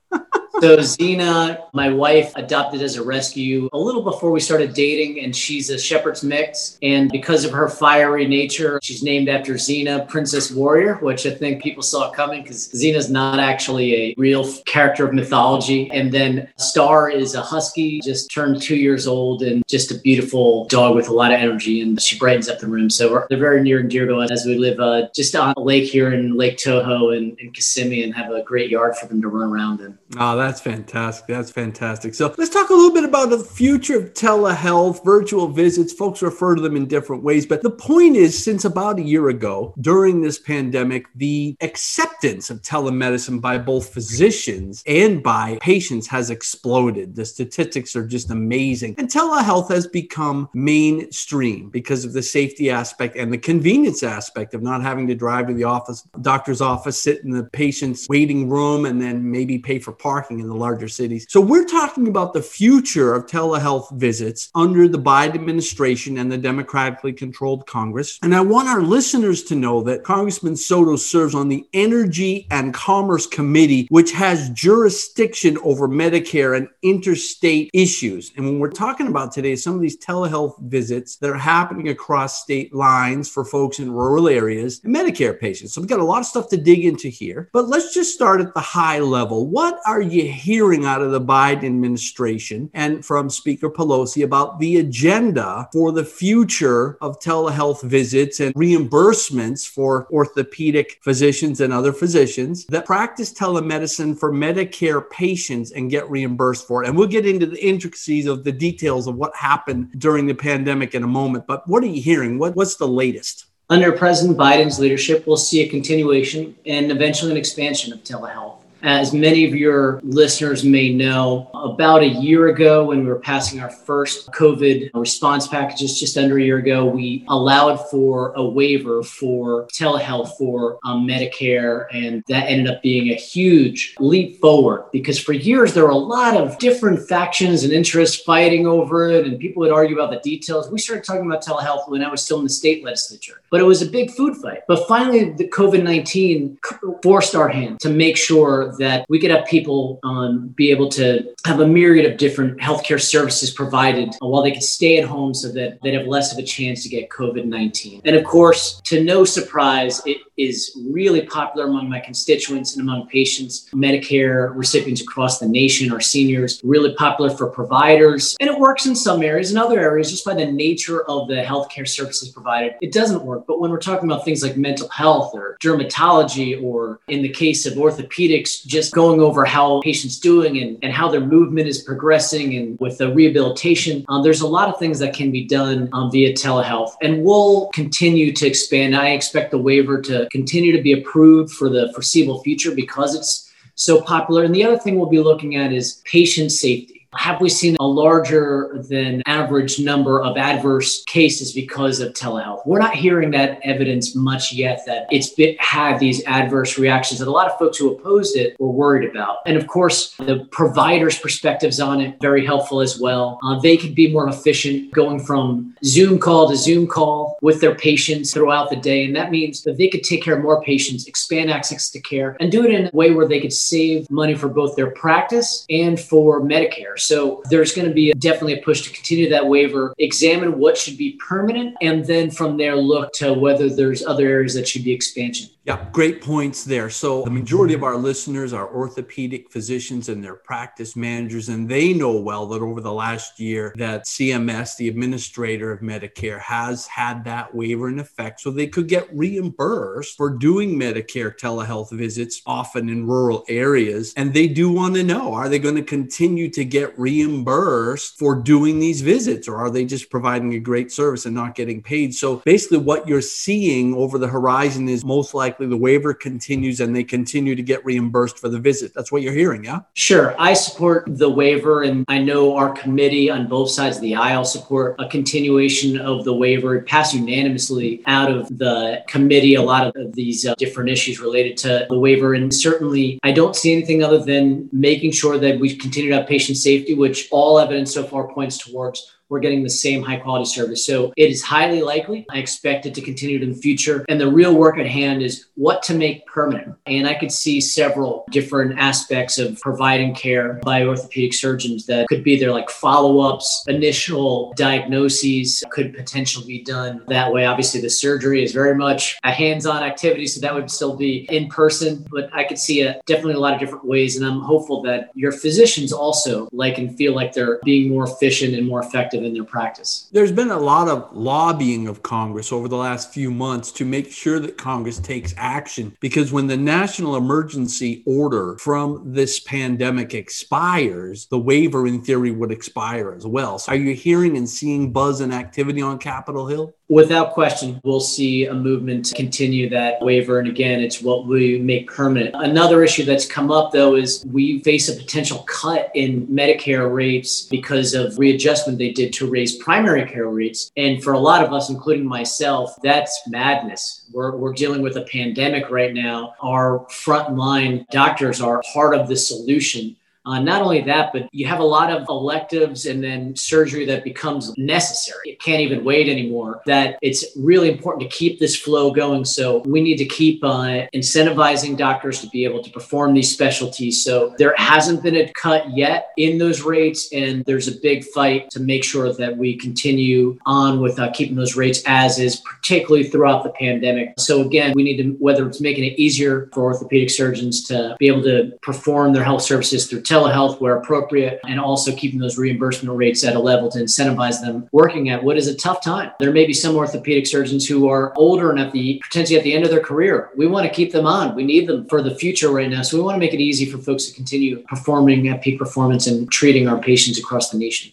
So 0.60 0.76
Xena, 0.76 1.72
my 1.72 1.88
wife, 1.88 2.32
adopted 2.37 2.82
as 2.82 2.97
a 2.97 3.03
rescue 3.03 3.71
a 3.72 3.78
little 3.78 4.03
before 4.03 4.31
we 4.31 4.41
started 4.41 4.75
dating, 4.75 5.25
and 5.25 5.34
she's 5.34 5.71
a 5.71 5.78
shepherd's 5.78 6.22
mix. 6.22 6.76
And 6.82 7.10
because 7.10 7.47
of 7.47 7.53
her 7.53 7.71
fiery 7.71 8.26
nature, 8.26 8.78
she's 8.82 9.03
named 9.03 9.31
after 9.31 9.54
Xena, 9.54 10.06
Princess 10.06 10.50
Warrior, 10.50 10.97
which 10.97 11.25
I 11.25 11.31
think 11.31 11.62
people 11.62 11.82
saw 11.82 12.10
coming 12.10 12.43
because 12.43 12.69
Xena's 12.75 13.09
not 13.09 13.38
actually 13.38 13.94
a 13.94 14.15
real 14.19 14.53
character 14.66 15.06
of 15.09 15.15
mythology. 15.15 15.91
And 15.93 16.12
then 16.12 16.47
Star 16.59 17.09
is 17.09 17.34
a 17.34 17.41
husky, 17.41 18.00
just 18.00 18.31
turned 18.31 18.60
two 18.60 18.77
years 18.77 19.06
old, 19.06 19.42
and 19.42 19.62
just 19.66 19.91
a 19.91 19.94
beautiful 20.00 20.66
dog 20.66 20.94
with 20.94 21.09
a 21.09 21.15
lot 21.15 21.32
of 21.32 21.41
energy, 21.41 21.81
and 21.81 21.98
she 21.98 22.19
brightens 22.19 22.50
up 22.50 22.59
the 22.59 22.69
room. 22.69 22.91
So 22.91 23.25
they're 23.31 23.38
very 23.38 23.62
near 23.62 23.78
and 23.78 23.88
dear 23.88 24.06
to 24.06 24.16
us 24.16 24.31
as 24.31 24.44
we 24.44 24.59
live 24.59 24.78
uh, 24.78 25.09
just 25.15 25.34
on 25.34 25.54
a 25.56 25.60
lake 25.60 25.84
here 25.91 26.12
in 26.12 26.37
Lake 26.37 26.59
Toho 26.59 27.16
and, 27.16 27.38
in 27.41 27.50
Kissimmee 27.53 28.03
and 28.03 28.15
have 28.15 28.31
a 28.31 28.42
great 28.42 28.69
yard 28.69 28.94
for 28.98 29.06
them 29.06 29.22
to 29.22 29.28
run 29.28 29.50
around 29.50 29.81
in. 29.81 29.98
Oh, 30.19 30.37
that's 30.37 30.50
fantastic. 30.59 31.27
That's 31.27 31.50
fantastic. 31.50 32.15
So 32.15 32.34
let's 32.38 32.50
talk 32.50 32.71
a 32.71 32.75
little 32.75 32.94
bit 32.94 33.05
about 33.05 33.28
the 33.28 33.38
future 33.38 33.99
of 33.99 34.15
telehealth, 34.15 35.05
virtual 35.05 35.49
visits. 35.49 35.93
Folks 35.93 36.22
refer 36.22 36.55
to 36.55 36.62
them 36.62 36.77
in 36.77 36.87
different 36.87 37.22
ways. 37.22 37.44
But 37.44 37.62
the 37.62 37.71
point 37.71 38.16
is, 38.16 38.43
since 38.43 38.65
about 38.65 38.99
a 38.99 39.03
year 39.03 39.28
ago, 39.28 39.75
during 39.83 40.22
this 40.22 40.39
pandemic, 40.39 41.06
the 41.15 41.56
acceptance 41.60 42.49
of 42.49 42.62
telemedicine 42.62 43.43
by 43.43 43.59
both 43.59 43.93
physicians 43.93 44.83
and 44.87 45.22
by 45.22 45.59
patients 45.60 46.06
has 46.06 46.31
exploded. 46.31 47.15
The 47.15 47.27
statistics 47.27 47.94
are 47.94 48.06
just 48.06 48.31
amazing. 48.31 48.94
And 48.97 49.10
telehealth 49.10 49.69
has 49.69 49.87
become 49.87 50.49
mainstream 50.55 51.69
because 51.69 52.06
of 52.06 52.15
the 52.15 52.22
safety 52.22 52.71
aspect 52.71 53.16
and 53.16 53.31
the 53.31 53.39
convenience 53.39 54.03
aspect 54.03 54.55
of 54.55 54.62
not 54.62 54.83
having 54.83 55.06
to 55.09 55.15
drive 55.15 55.49
to 55.49 55.55
the 55.55 55.65
office, 55.65 56.03
doctor's 56.22 56.62
office, 56.62 57.00
sit 57.00 57.22
in 57.25 57.31
the 57.31 57.44
patient's 57.44 58.09
waiting 58.09 58.49
room, 58.49 58.87
and 58.87 59.03
then 59.03 59.31
maybe 59.31 59.59
pay 59.59 59.78
for 59.78 59.93
parking 59.93 60.40
in 60.41 60.49
the 60.49 60.55
larger 60.55 60.89
cities. 60.89 61.27
So 61.28 61.41
we're 61.41 61.65
talking 61.65 62.09
about 62.09 62.33
the 62.33 62.43
future 62.43 63.15
of 63.15 63.27
telehealth 63.27 63.91
visits 63.93 64.51
under 64.55 64.89
the 64.89 64.99
Biden 64.99 65.34
administration 65.34 66.19
and 66.19 66.31
the 66.31 66.39
democratically 66.39 67.12
controlled 67.12 67.67
Congress. 67.67 68.19
And 68.23 68.34
I 68.34 68.41
want 68.41 68.69
our 68.69 68.83
listeners 68.83 69.43
to 69.45 69.55
know 69.55 69.83
that 69.83 70.05
Congressman 70.05 70.56
Soto 70.56 70.97
serves 70.97 71.34
on 71.34 71.49
the 71.49 71.67
Energy 71.73 72.47
and 72.51 72.75
Commerce 72.75 73.27
Committee, 73.27 73.87
which 73.91 74.12
has 74.12 74.51
jurisdiction 74.51 75.59
over 75.62 75.89
Medicare 75.89 76.57
and 76.57 76.69
interstate 76.83 77.71
issues. 77.72 78.33
And 78.37 78.45
when 78.45 78.59
we're 78.59 78.71
talking 78.71 79.07
about 79.07 79.33
today, 79.33 79.57
some 79.57 79.75
of 79.75 79.81
these 79.81 79.99
telehealth 79.99 80.61
visits 80.62 81.17
that 81.17 81.31
are 81.31 81.39
happening 81.39 81.89
across 81.89 82.43
state 82.43 82.75
lines 82.75 83.28
for 83.28 83.45
folks 83.45 83.78
in 83.78 83.93
rural 83.93 84.28
areas 84.28 84.81
and 84.84 84.95
Medicare 84.95 85.39
patients. 85.39 85.75
So 85.75 85.81
we've 85.81 85.91
got 85.91 86.01
a 86.01 86.05
lot 86.05 86.21
of 86.21 86.27
stuff 86.27 86.48
to 86.51 86.57
dig 86.57 86.84
into 86.84 87.09
here, 87.09 87.48
but 87.53 87.69
let's 87.69 87.95
just 87.95 88.15
start 88.15 88.41
at 88.41 88.54
the 88.54 88.60
high 88.60 88.98
level. 88.98 89.48
What 89.48 89.78
are 89.86 90.01
you 90.01 90.20
hearing 90.27 90.84
out 90.84 91.03
of 91.03 91.13
the 91.13 91.21
Biden 91.21 91.65
administration 91.65 92.71
and 92.75 93.05
from 93.05 93.31
Speaker 93.31 93.71
Pelosi 93.71 94.25
about 94.25 94.59
the 94.59 94.78
agenda 94.78 95.69
for 95.72 95.93
the 95.93 96.05
future 96.05 96.97
of 97.01 97.21
telehealth 97.21 97.83
visits 97.83 98.41
and 98.41 98.55
reimbursements 98.55 99.69
for 99.69 100.07
orthopedic 100.11 100.99
physicians 101.03 101.61
and 101.61 101.72
other 101.72 101.93
physicians 101.93 102.67
that 102.67 102.87
practice 102.87 103.33
telemedicine 103.33 104.19
for 104.19 104.33
Medicare 104.33 105.09
patients 105.11 105.72
and 105.72 105.91
get 105.91 106.09
reimbursed 106.11 106.67
for 106.67 106.83
it. 106.83 106.89
And 106.89 106.97
we'll 106.97 107.09
get 107.09 107.27
into 107.27 107.47
the 107.47 107.65
intricacies 107.65 108.27
of 108.27 108.45
the 108.45 108.53
details 108.53 109.07
of 109.07 109.17
what 109.17 109.34
happened 109.34 109.91
during 109.99 110.27
the 110.27 110.34
pandemic 110.34 110.95
in 110.95 111.03
a 111.03 111.09
moment. 111.09 111.47
But 111.47 111.67
what 111.69 111.83
are 111.83 111.87
you 111.87 112.03
hearing? 112.03 112.39
What, 112.39 112.57
what's 112.57 112.77
the 112.77 112.89
latest? 112.89 113.47
Under 113.71 113.93
President 113.93 114.37
Biden's 114.37 114.81
leadership, 114.81 115.28
we'll 115.28 115.37
see 115.37 115.63
a 115.63 115.69
continuation 115.69 116.57
and 116.67 116.91
eventually 116.91 117.31
an 117.31 117.37
expansion 117.37 117.93
of 117.93 118.03
telehealth. 118.03 118.59
As 118.82 119.12
many 119.12 119.44
of 119.44 119.54
your 119.54 120.00
listeners 120.03 120.65
may 120.65 120.92
know, 120.92 121.50
about 121.53 122.03
a 122.03 122.09
year 122.09 122.48
ago, 122.48 122.86
when 122.86 123.00
we 123.00 123.06
were 123.06 123.18
passing 123.18 123.60
our 123.60 123.68
first 123.71 124.30
COVID 124.32 124.91
response 124.94 125.47
packages, 125.47 126.00
just 126.00 126.16
under 126.16 126.38
a 126.38 126.42
year 126.42 126.59
ago, 126.59 126.86
we 126.86 127.24
allowed 127.28 127.77
for 127.91 128.32
a 128.34 128.44
waiver 128.44 129.03
for 129.03 129.66
telehealth 129.66 130.36
for 130.38 130.78
um, 130.84 131.06
Medicare. 131.06 131.86
And 131.92 132.24
that 132.28 132.44
ended 132.48 132.72
up 132.72 132.82
being 132.82 133.10
a 133.10 133.15
huge 133.15 133.94
leap 133.98 134.41
forward 134.41 134.86
because 134.92 135.18
for 135.18 135.33
years 135.33 135.74
there 135.74 135.84
were 135.84 135.91
a 135.91 135.97
lot 135.97 136.36
of 136.36 136.59
different 136.59 137.06
factions 137.06 137.65
and 137.65 137.72
interests 137.72 138.22
fighting 138.22 138.66
over 138.66 139.10
it, 139.10 139.26
and 139.26 139.38
people 139.38 139.60
would 139.60 139.72
argue 139.72 139.98
about 139.98 140.10
the 140.10 140.21
details. 140.21 140.71
We 140.71 140.78
started 140.78 141.04
talking 141.04 141.26
about 141.26 141.44
telehealth 141.44 141.88
when 141.88 142.03
I 142.03 142.10
was 142.10 142.22
still 142.22 142.38
in 142.38 142.44
the 142.44 142.50
state 142.50 142.83
legislature, 142.83 143.42
but 143.50 143.60
it 143.60 143.65
was 143.65 143.83
a 143.83 143.86
big 143.86 144.10
food 144.12 144.36
fight. 144.36 144.60
But 144.66 144.88
finally, 144.88 145.33
the 145.33 145.48
COVID 145.48 145.83
19 145.83 146.59
forced 147.03 147.34
our 147.34 147.48
hand 147.48 147.80
to 147.80 147.91
make 147.91 148.16
sure 148.16 148.70
that 148.78 149.07
we 149.09 149.19
could 149.19 149.31
have 149.31 149.47
people 149.47 149.99
um, 150.03 150.49
be 150.49 150.71
able 150.71 150.89
to 150.91 151.34
have 151.45 151.61
a 151.61 151.67
myriad 151.67 152.11
of 152.11 152.19
different 152.19 152.59
healthcare 152.59 153.01
services 153.01 153.51
provided 153.51 154.15
while 154.21 154.43
they 154.43 154.53
could 154.53 154.63
stay 154.63 154.99
at 154.99 155.05
home 155.05 155.34
so 155.34 155.49
that 155.53 155.78
they'd 155.83 155.95
have 155.95 156.07
less 156.07 156.33
of 156.33 156.39
a 156.39 156.43
chance 156.43 156.83
to 156.83 156.89
get 156.89 157.09
COVID 157.11 157.45
19. 157.45 158.03
And 158.05 158.17
of 158.17 158.25
course, 158.25 158.81
to 158.84 159.03
no 159.03 159.25
surprise, 159.25 160.03
it 160.07 160.19
is 160.41 160.77
really 160.89 161.22
popular 161.22 161.66
among 161.69 161.89
my 161.89 162.01
constituents 162.01 162.75
and 162.75 162.83
among 162.83 163.07
patients. 163.09 163.69
Medicare 163.75 164.54
recipients 164.57 165.01
across 165.01 165.39
the 165.39 165.48
nation 165.48 165.92
are 165.92 166.01
seniors, 166.01 166.60
really 166.65 166.95
popular 166.95 167.31
for 167.31 167.48
providers. 167.48 168.37
And 168.41 168.48
it 168.48 168.59
works 168.59 168.87
in 168.87 168.97
some 168.97 169.22
areas. 169.22 169.51
In 169.51 169.59
other 169.59 169.78
areas, 169.78 170.10
just 170.10 170.25
by 170.25 170.34
the 170.34 170.51
nature 170.51 171.03
of 171.04 171.28
the 171.28 171.42
healthcare 171.42 171.89
services 171.89 172.28
provided, 172.28 172.75
it 172.81 172.92
doesn't 172.92 173.25
work. 173.25 173.47
But 173.47 173.60
when 173.60 173.71
we're 173.71 173.78
talking 173.81 174.10
about 174.10 174.25
things 174.25 174.42
like 174.42 174.57
mental 174.57 174.89
health 174.89 175.33
or 175.34 175.57
dermatology, 175.63 176.63
or 176.63 177.01
in 177.09 177.22
the 177.22 177.28
case 177.28 177.66
of 177.66 177.75
orthopedics, 177.75 178.65
just 178.66 178.95
going 178.95 179.21
over 179.21 179.45
how 179.45 179.81
patients 179.83 180.19
doing 180.19 180.59
and, 180.59 180.78
and 180.83 180.93
how 180.93 181.09
their 181.09 181.21
movement 181.21 181.69
is 181.69 181.83
progressing 181.83 182.54
and 182.57 182.78
with 182.78 182.98
the 182.98 183.13
rehabilitation, 183.13 184.04
um, 184.09 184.22
there's 184.22 184.41
a 184.41 184.47
lot 184.47 184.69
of 184.69 184.78
things 184.78 184.98
that 184.98 185.15
can 185.15 185.31
be 185.31 185.45
done 185.45 185.89
um, 185.93 186.10
via 186.10 186.33
telehealth. 186.33 186.93
And 187.03 187.22
we'll 187.22 187.69
continue 187.75 188.33
to 188.33 188.47
expand. 188.47 188.97
I 188.97 189.10
expect 189.10 189.51
the 189.51 189.59
waiver 189.59 190.01
to 190.03 190.28
continue 190.30 190.77
to 190.77 190.82
be 190.82 190.92
approved 190.92 191.53
for 191.53 191.68
the 191.68 191.92
foreseeable 191.92 192.42
future 192.42 192.74
because 192.74 193.15
it's 193.15 193.53
so 193.74 194.00
popular. 194.00 194.44
And 194.44 194.54
the 194.54 194.65
other 194.65 194.78
thing 194.78 194.98
we'll 194.98 195.09
be 195.09 195.21
looking 195.21 195.56
at 195.56 195.72
is 195.72 196.03
patient 196.04 196.53
safety. 196.53 196.99
Have 197.16 197.41
we 197.41 197.48
seen 197.48 197.77
a 197.80 197.86
larger 197.86 198.84
than 198.89 199.22
average 199.27 199.80
number 199.80 200.22
of 200.22 200.36
adverse 200.36 201.03
cases 201.04 201.53
because 201.53 201.98
of 201.98 202.12
telehealth? 202.12 202.65
We're 202.65 202.78
not 202.78 202.95
hearing 202.95 203.33
that 203.33 203.59
evidence 203.65 204.15
much 204.15 204.53
yet 204.53 204.83
that 204.86 205.09
it's 205.10 205.30
been, 205.30 205.57
had 205.59 205.98
these 205.98 206.24
adverse 206.27 206.78
reactions 206.78 207.18
that 207.18 207.27
a 207.27 207.33
lot 207.33 207.51
of 207.51 207.59
folks 207.59 207.78
who 207.78 207.92
opposed 207.92 208.36
it 208.36 208.54
were 208.60 208.71
worried 208.71 209.10
about. 209.10 209.39
And 209.45 209.57
of 209.57 209.66
course, 209.66 210.15
the 210.18 210.47
provider's 210.53 211.18
perspectives 211.18 211.80
on 211.80 212.01
it 212.01 212.16
very 212.21 212.47
helpful 212.47 212.80
as 212.80 213.01
well. 213.01 213.41
Uh, 213.42 213.59
they 213.59 213.77
could 213.77 213.97
be 213.97 214.12
more 214.12 214.28
efficient 214.28 214.92
going 214.92 215.18
from 215.18 215.74
Zoom 215.84 216.16
call 216.16 216.48
to 216.48 216.57
Zoom 216.57 216.86
call 216.86 217.39
with 217.42 217.60
their 217.60 217.74
patients 217.74 218.33
throughout 218.33 218.71
the 218.71 218.77
day, 218.77 219.04
and 219.04 219.16
that 219.16 219.33
means 219.33 219.65
that 219.65 219.78
they 219.78 219.89
could 219.89 220.04
take 220.04 220.22
care 220.22 220.36
of 220.36 220.42
more 220.42 220.62
patients, 220.62 221.09
expand 221.09 221.51
access 221.51 221.91
to 221.91 222.01
care, 222.01 222.36
and 222.39 222.53
do 222.53 222.65
it 222.65 222.71
in 222.71 222.86
a 222.86 222.91
way 222.92 223.10
where 223.10 223.27
they 223.27 223.41
could 223.41 223.53
save 223.53 224.09
money 224.10 224.36
for 224.36 224.48
both 224.48 224.77
their 224.77 224.92
practice 224.92 225.66
and 225.71 225.98
for 225.98 226.41
Medicare. 226.41 226.99
So 227.00 227.42
there's 227.50 227.72
going 227.72 227.88
to 227.88 227.94
be 227.94 228.12
definitely 228.12 228.60
a 228.60 228.62
push 228.62 228.82
to 228.82 228.91
continue 228.91 229.28
that 229.30 229.47
waiver, 229.47 229.94
examine 229.98 230.58
what 230.58 230.76
should 230.76 230.97
be 230.97 231.18
permanent, 231.26 231.76
and 231.80 232.04
then 232.04 232.30
from 232.30 232.56
there 232.56 232.76
look 232.76 233.12
to 233.14 233.32
whether 233.32 233.68
there's 233.68 234.04
other 234.04 234.28
areas 234.28 234.54
that 234.54 234.68
should 234.68 234.84
be 234.84 234.92
expansion. 234.92 235.48
Yeah, 235.65 235.91
great 235.92 236.22
points 236.22 236.65
there. 236.65 236.89
So, 236.89 237.22
the 237.22 237.30
majority 237.30 237.74
of 237.74 237.83
our 237.83 237.98
listeners 237.98 238.54
are 238.54 238.74
orthopedic 238.74 239.53
physicians 239.53 240.09
and 240.09 240.24
their 240.24 240.36
practice 240.36 240.97
managers, 240.97 241.51
and 241.51 241.68
they 241.68 241.92
know 241.92 242.18
well 242.18 242.47
that 242.47 242.62
over 242.62 242.80
the 242.80 242.92
last 242.92 243.39
year 243.39 243.74
that 243.77 244.07
CMS, 244.07 244.78
the 244.78 244.89
administrator 244.89 245.71
of 245.71 245.80
Medicare, 245.80 246.41
has 246.41 246.86
had 246.86 247.24
that 247.24 247.54
waiver 247.54 247.91
in 247.91 247.98
effect 247.98 248.41
so 248.41 248.51
they 248.51 248.68
could 248.68 248.89
get 248.89 249.07
reimbursed 249.15 250.16
for 250.16 250.30
doing 250.30 250.80
Medicare 250.80 251.39
telehealth 251.39 251.91
visits, 251.91 252.41
often 252.47 252.89
in 252.89 253.07
rural 253.07 253.45
areas. 253.47 254.15
And 254.16 254.33
they 254.33 254.48
do 254.48 254.72
want 254.72 254.95
to 254.95 255.03
know 255.03 255.34
are 255.34 255.51
they 255.51 255.59
going 255.59 255.77
to 255.77 255.83
continue 255.83 256.49
to 256.52 256.64
get 256.64 256.99
reimbursed 256.99 258.18
for 258.18 258.35
doing 258.35 258.78
these 258.78 259.02
visits, 259.02 259.47
or 259.47 259.59
are 259.59 259.71
they 259.71 259.85
just 259.85 260.09
providing 260.09 260.54
a 260.54 260.59
great 260.59 260.90
service 260.90 261.26
and 261.26 261.35
not 261.35 261.54
getting 261.54 261.83
paid? 261.83 262.14
So, 262.14 262.37
basically, 262.47 262.78
what 262.78 263.07
you're 263.07 263.21
seeing 263.21 263.92
over 263.95 264.16
the 264.16 264.26
horizon 264.26 264.88
is 264.88 265.04
most 265.04 265.35
likely 265.35 265.50
the 265.58 265.76
waiver 265.76 266.14
continues 266.14 266.80
and 266.80 266.94
they 266.94 267.04
continue 267.04 267.54
to 267.54 267.62
get 267.62 267.85
reimbursed 267.85 268.38
for 268.38 268.49
the 268.49 268.58
visit. 268.58 268.92
That's 268.94 269.11
what 269.11 269.23
you're 269.23 269.32
hearing, 269.32 269.64
yeah? 269.64 269.80
Sure. 269.94 270.35
I 270.38 270.54
support 270.54 271.04
the 271.06 271.28
waiver, 271.28 271.82
and 271.82 272.04
I 272.08 272.18
know 272.18 272.56
our 272.56 272.73
committee 272.73 273.30
on 273.30 273.49
both 273.49 273.70
sides 273.70 273.97
of 273.97 274.02
the 274.02 274.14
aisle 274.14 274.44
support 274.44 274.97
a 274.99 275.08
continuation 275.08 275.99
of 275.99 276.25
the 276.25 276.35
waiver. 276.35 276.76
It 276.76 276.87
passed 276.87 277.14
unanimously 277.14 278.02
out 278.06 278.30
of 278.30 278.49
the 278.58 279.02
committee 279.08 279.54
a 279.54 279.62
lot 279.62 279.94
of 279.97 280.14
these 280.14 280.47
uh, 280.47 280.54
different 280.58 280.90
issues 280.90 281.20
related 281.20 281.56
to 281.58 281.87
the 281.88 281.99
waiver. 281.99 282.35
And 282.35 282.52
certainly, 282.52 283.18
I 283.23 283.32
don't 283.32 283.56
see 283.56 283.73
anything 283.73 284.02
other 284.02 284.18
than 284.18 284.68
making 284.73 285.12
sure 285.12 285.38
that 285.38 285.58
we 285.58 285.76
continue 285.76 286.11
to 286.11 286.16
have 286.16 286.26
patient 286.26 286.58
safety, 286.58 286.94
which 286.94 287.28
all 287.30 287.58
evidence 287.58 287.94
so 287.94 288.04
far 288.04 288.32
points 288.32 288.58
towards 288.58 289.11
we're 289.30 289.40
getting 289.40 289.62
the 289.62 289.71
same 289.71 290.02
high 290.02 290.16
quality 290.16 290.44
service. 290.44 290.85
So 290.85 291.12
it 291.16 291.30
is 291.30 291.42
highly 291.42 291.82
likely. 291.82 292.26
I 292.30 292.38
expect 292.38 292.85
it 292.85 292.94
to 292.94 293.00
continue 293.00 293.40
in 293.40 293.50
the 293.50 293.56
future. 293.56 294.04
And 294.09 294.21
the 294.21 294.30
real 294.30 294.54
work 294.54 294.78
at 294.78 294.87
hand 294.87 295.23
is 295.23 295.47
what 295.54 295.82
to 295.85 295.94
make 295.94 296.26
permanent. 296.26 296.76
And 296.87 297.06
I 297.06 297.14
could 297.14 297.32
see 297.32 297.61
several 297.61 298.25
different 298.30 298.78
aspects 298.78 299.38
of 299.38 299.59
providing 299.61 300.14
care 300.14 300.54
by 300.64 300.85
orthopedic 300.85 301.32
surgeons 301.32 301.87
that 301.87 302.09
could 302.09 302.25
be 302.25 302.38
there, 302.38 302.50
like 302.50 302.68
follow 302.68 303.21
ups, 303.21 303.64
initial 303.68 304.52
diagnoses 304.56 305.62
could 305.71 305.94
potentially 305.94 306.47
be 306.47 306.62
done 306.64 307.02
that 307.09 307.33
way. 307.33 307.47
Obviously, 307.47 307.80
the 307.80 307.90
surgery 307.90 308.42
is 308.42 308.52
very 308.52 308.75
much 308.75 309.16
a 309.23 309.30
hands 309.30 309.64
on 309.64 309.83
activity, 309.83 310.26
so 310.26 310.40
that 310.40 310.52
would 310.52 310.71
still 310.71 310.97
be 310.97 311.26
in 311.30 311.49
person. 311.49 312.04
But 312.11 312.28
I 312.33 312.44
could 312.44 312.59
see 312.59 312.83
a, 312.83 313.00
definitely 313.06 313.35
a 313.35 313.38
lot 313.38 313.54
of 313.54 313.61
different 313.61 313.85
ways. 313.85 314.16
And 314.16 314.26
I'm 314.26 314.40
hopeful 314.40 314.83
that 314.83 315.11
your 315.14 315.30
physicians 315.30 315.92
also 315.92 316.49
like 316.52 316.78
and 316.78 316.97
feel 316.97 317.14
like 317.14 317.33
they're 317.33 317.61
being 317.64 317.88
more 317.88 318.04
efficient 318.04 318.54
and 318.54 318.66
more 318.66 318.83
effective 318.83 319.20
in 319.25 319.35
their 319.35 319.45
practice. 319.45 320.09
There's 320.12 320.33
been 320.33 320.50
a 320.50 320.59
lot 320.59 320.88
of 320.88 321.14
lobbying 321.14 321.88
of 321.88 322.02
Congress 322.02 322.52
over 322.52 322.69
the 322.69 322.76
last 322.76 323.12
few 323.12 323.31
months 323.31 323.73
to 323.73 323.85
make 323.85 324.11
sure 324.11 324.38
that 324.40 324.57
Congress 324.57 324.99
takes 324.99 325.35
action 325.37 325.97
because 326.00 326.33
when 326.33 326.47
the 326.47 326.57
national 326.57 327.17
emergency 327.17 328.02
order 328.07 328.57
from 328.59 329.12
this 329.12 329.40
pandemic 329.40 330.14
expires, 330.14 331.26
the 331.26 331.38
waiver 331.38 331.87
in 331.87 332.02
theory 332.02 332.31
would 332.31 332.52
expire 332.52 333.12
as 333.12 333.26
well. 333.26 333.59
So 333.59 333.73
are 333.73 333.76
you 333.76 333.95
hearing 333.95 334.37
and 334.37 334.49
seeing 334.49 334.93
buzz 334.93 335.21
and 335.21 335.33
activity 335.33 335.83
on 335.83 335.99
Capitol 335.99 336.47
Hill? 336.47 336.75
Without 336.90 337.35
question, 337.35 337.81
we'll 337.85 338.00
see 338.00 338.47
a 338.47 338.52
movement 338.52 339.04
to 339.04 339.14
continue 339.14 339.69
that 339.69 340.02
waiver. 340.02 340.40
And 340.40 340.49
again, 340.49 340.81
it's 340.81 341.00
what 341.00 341.25
we 341.25 341.57
make 341.57 341.88
permanent. 341.88 342.35
Another 342.35 342.83
issue 342.83 343.05
that's 343.05 343.26
come 343.26 343.53
up, 343.53 343.71
though, 343.71 343.95
is 343.95 344.25
we 344.26 344.59
face 344.64 344.88
a 344.88 344.97
potential 344.97 345.45
cut 345.45 345.93
in 345.95 346.26
Medicare 346.26 346.93
rates 346.93 347.43
because 347.43 347.95
of 347.95 348.19
readjustment 348.19 348.76
they 348.76 348.91
did 348.91 349.12
to 349.12 349.31
raise 349.31 349.55
primary 349.59 350.05
care 350.05 350.26
rates. 350.26 350.73
And 350.76 351.00
for 351.00 351.12
a 351.12 351.19
lot 351.21 351.45
of 351.45 351.53
us, 351.53 351.71
including 351.71 352.07
myself, 352.07 352.75
that's 352.83 353.21
madness. 353.29 354.07
We're, 354.12 354.35
we're 354.35 354.53
dealing 354.53 354.83
with 354.83 354.97
a 354.97 355.03
pandemic 355.03 355.71
right 355.71 355.95
now. 355.95 356.35
Our 356.43 356.87
frontline 356.91 357.87
doctors 357.91 358.41
are 358.41 358.62
part 358.75 358.97
of 358.97 359.07
the 359.07 359.17
solution 359.17 359.95
uh, 360.27 360.41
not 360.41 360.62
only 360.62 360.83
that, 360.83 361.12
but 361.12 361.29
you 361.33 361.47
have 361.47 361.61
a 361.61 361.65
lot 361.65 361.91
of 361.91 362.07
electives 362.09 362.87
and 362.87 363.03
then 363.03 363.35
surgery 363.35 363.87
that 363.87 364.05
becomes 364.05 364.57
necessary. 364.59 365.31
It 365.31 365.41
can't 365.41 365.61
even 365.61 365.85
wait 365.85 366.09
anymore. 366.09 366.62
That 366.67 366.99
it's 367.03 367.25
really 367.37 367.71
important 367.71 368.11
to 368.11 368.17
keep 368.17 368.39
this 368.39 368.57
flow 368.57 368.91
going. 368.91 369.25
So 369.25 369.59
we 369.61 369.81
need 369.81 369.97
to 369.97 370.05
keep 370.05 370.45
uh, 370.45 370.87
incentivizing 370.95 371.77
doctors 371.77 372.21
to 372.21 372.29
be 372.29 372.45
able 372.45 372.62
to 372.62 372.71
perform 372.71 373.15
these 373.15 373.33
specialties. 373.33 374.05
So 374.05 374.35
there 374.39 374.55
hasn't 374.57 375.03
been 375.03 375.17
a 375.17 375.33
cut 375.33 375.77
yet 375.77 376.11
in 376.17 376.39
those 376.39 376.61
rates, 376.62 377.12
and 377.12 377.45
there's 377.45 377.69
a 377.69 377.81
big 377.81 378.05
fight 378.05 378.50
to 378.50 378.61
make 378.61 378.85
sure 378.85 379.12
that 379.12 379.37
we 379.37 379.57
continue 379.57 380.39
on 380.45 380.81
with 380.81 380.99
uh, 380.99 381.11
keeping 381.12 381.37
those 381.37 381.57
rates 381.57 381.83
as 381.87 382.19
is, 382.19 382.37
particularly 382.37 383.09
throughout 383.09 383.43
the 383.43 383.50
pandemic. 383.50 384.15
So 384.19 384.43
again, 384.43 384.73
we 384.75 384.83
need 384.83 384.99
to 384.99 385.11
whether 385.19 385.47
it's 385.47 385.61
making 385.61 385.85
it 385.85 385.99
easier 385.99 386.49
for 386.53 386.65
orthopedic 386.65 387.11
surgeons 387.11 387.65
to 387.65 387.97
be 387.99 388.07
able 388.07 388.23
to 388.23 388.53
perform 388.62 389.12
their 389.12 389.25
health 389.25 389.43
services 389.43 389.87
through 389.87 390.03
telehealth 390.11 390.61
where 390.61 390.76
appropriate, 390.76 391.40
and 391.47 391.61
also 391.61 391.95
keeping 391.95 392.19
those 392.19 392.37
reimbursement 392.37 392.97
rates 392.97 393.23
at 393.23 393.37
a 393.37 393.38
level 393.38 393.71
to 393.71 393.79
incentivize 393.79 394.40
them 394.40 394.69
working 394.73 395.09
at 395.11 395.23
what 395.23 395.37
is 395.37 395.47
a 395.47 395.55
tough 395.55 395.83
time. 395.83 396.11
There 396.19 396.33
may 396.33 396.47
be 396.47 396.52
some 396.52 396.76
orthopedic 396.76 397.26
surgeons 397.26 397.67
who 397.67 397.88
are 397.88 398.12
older 398.17 398.50
and 398.50 398.59
at 398.59 398.73
the 398.73 399.00
potentially 399.05 399.38
at 399.38 399.45
the 399.45 399.55
end 399.55 399.64
of 399.64 399.71
their 399.71 399.81
career. 399.81 400.31
We 400.37 400.47
want 400.47 400.67
to 400.67 400.73
keep 400.73 400.93
them 400.93 401.07
on. 401.07 401.35
We 401.35 401.45
need 401.45 401.69
them 401.69 401.87
for 401.88 402.02
the 402.02 402.14
future 402.14 402.50
right 402.50 402.69
now. 402.69 402.83
So 402.83 402.97
we 402.97 403.02
want 403.02 403.14
to 403.14 403.21
make 403.21 403.35
it 403.35 403.40
easy 403.40 403.67
for 403.67 403.79
folks 403.79 404.07
to 404.07 404.14
continue 404.14 404.59
performing 404.64 405.29
at 405.29 405.43
peak 405.43 405.59
performance 405.59 406.07
and 406.07 406.31
treating 406.31 406.69
our 406.69 406.79
patients 406.79 407.19
across 407.19 407.50
the 407.50 407.59
nation. 407.59 407.93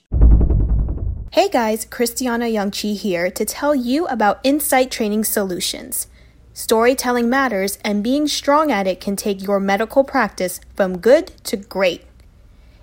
Hey 1.31 1.49
guys, 1.49 1.85
Christiana 1.85 2.45
Youngchi 2.45 2.97
here 2.97 3.29
to 3.29 3.45
tell 3.45 3.75
you 3.75 4.07
about 4.07 4.39
Insight 4.43 4.89
Training 4.89 5.23
Solutions. 5.23 6.07
Storytelling 6.57 7.29
matters, 7.29 7.77
and 7.83 8.03
being 8.03 8.27
strong 8.27 8.71
at 8.71 8.87
it 8.87 8.99
can 8.99 9.15
take 9.15 9.43
your 9.43 9.59
medical 9.59 10.03
practice 10.03 10.59
from 10.75 10.97
good 10.97 11.27
to 11.43 11.55
great. 11.55 12.03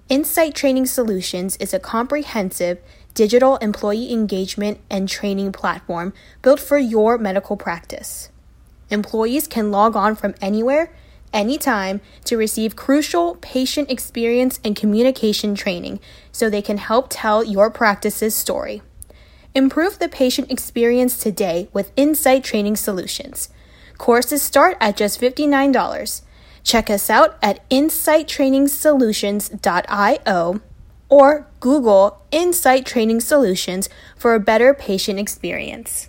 Insight 0.09 0.55
Training 0.55 0.87
Solutions 0.87 1.57
is 1.57 1.75
a 1.75 1.81
comprehensive 1.81 2.79
digital 3.15 3.57
employee 3.57 4.13
engagement 4.13 4.79
and 4.89 5.09
training 5.09 5.51
platform 5.51 6.13
built 6.41 6.61
for 6.61 6.79
your 6.79 7.19
medical 7.19 7.57
practice. 7.57 8.31
Employees 8.91 9.49
can 9.49 9.73
log 9.73 9.97
on 9.97 10.15
from 10.15 10.37
anywhere, 10.41 10.95
anytime 11.33 12.01
to 12.27 12.37
receive 12.37 12.77
crucial 12.77 13.35
patient 13.41 13.91
experience 13.91 14.61
and 14.63 14.77
communication 14.77 15.57
training 15.57 15.99
so 16.31 16.49
they 16.49 16.63
can 16.63 16.79
help 16.79 17.09
tell 17.11 17.43
your 17.43 17.71
practice's 17.71 18.37
story. 18.37 18.83
Improve 19.53 19.99
the 19.99 20.09
patient 20.09 20.49
experience 20.49 21.19
today 21.19 21.69
with 21.73 21.91
Insight 21.97 22.45
Training 22.45 22.77
Solutions. 22.77 23.49
Courses 23.99 24.43
start 24.43 24.77
at 24.81 24.97
just 24.97 25.21
$59. 25.21 26.23
Check 26.63 26.89
us 26.91 27.11
out 27.11 27.37
at 27.43 27.69
insighttrainingsolutions.io 27.71 30.61
or 31.09 31.47
Google 31.61 32.23
Insight 32.31 32.87
Training 32.87 33.21
Solutions 33.21 33.89
for 34.17 34.35
a 34.35 34.41
better 34.41 34.75
patient 34.75 35.19
experience. 35.19 36.09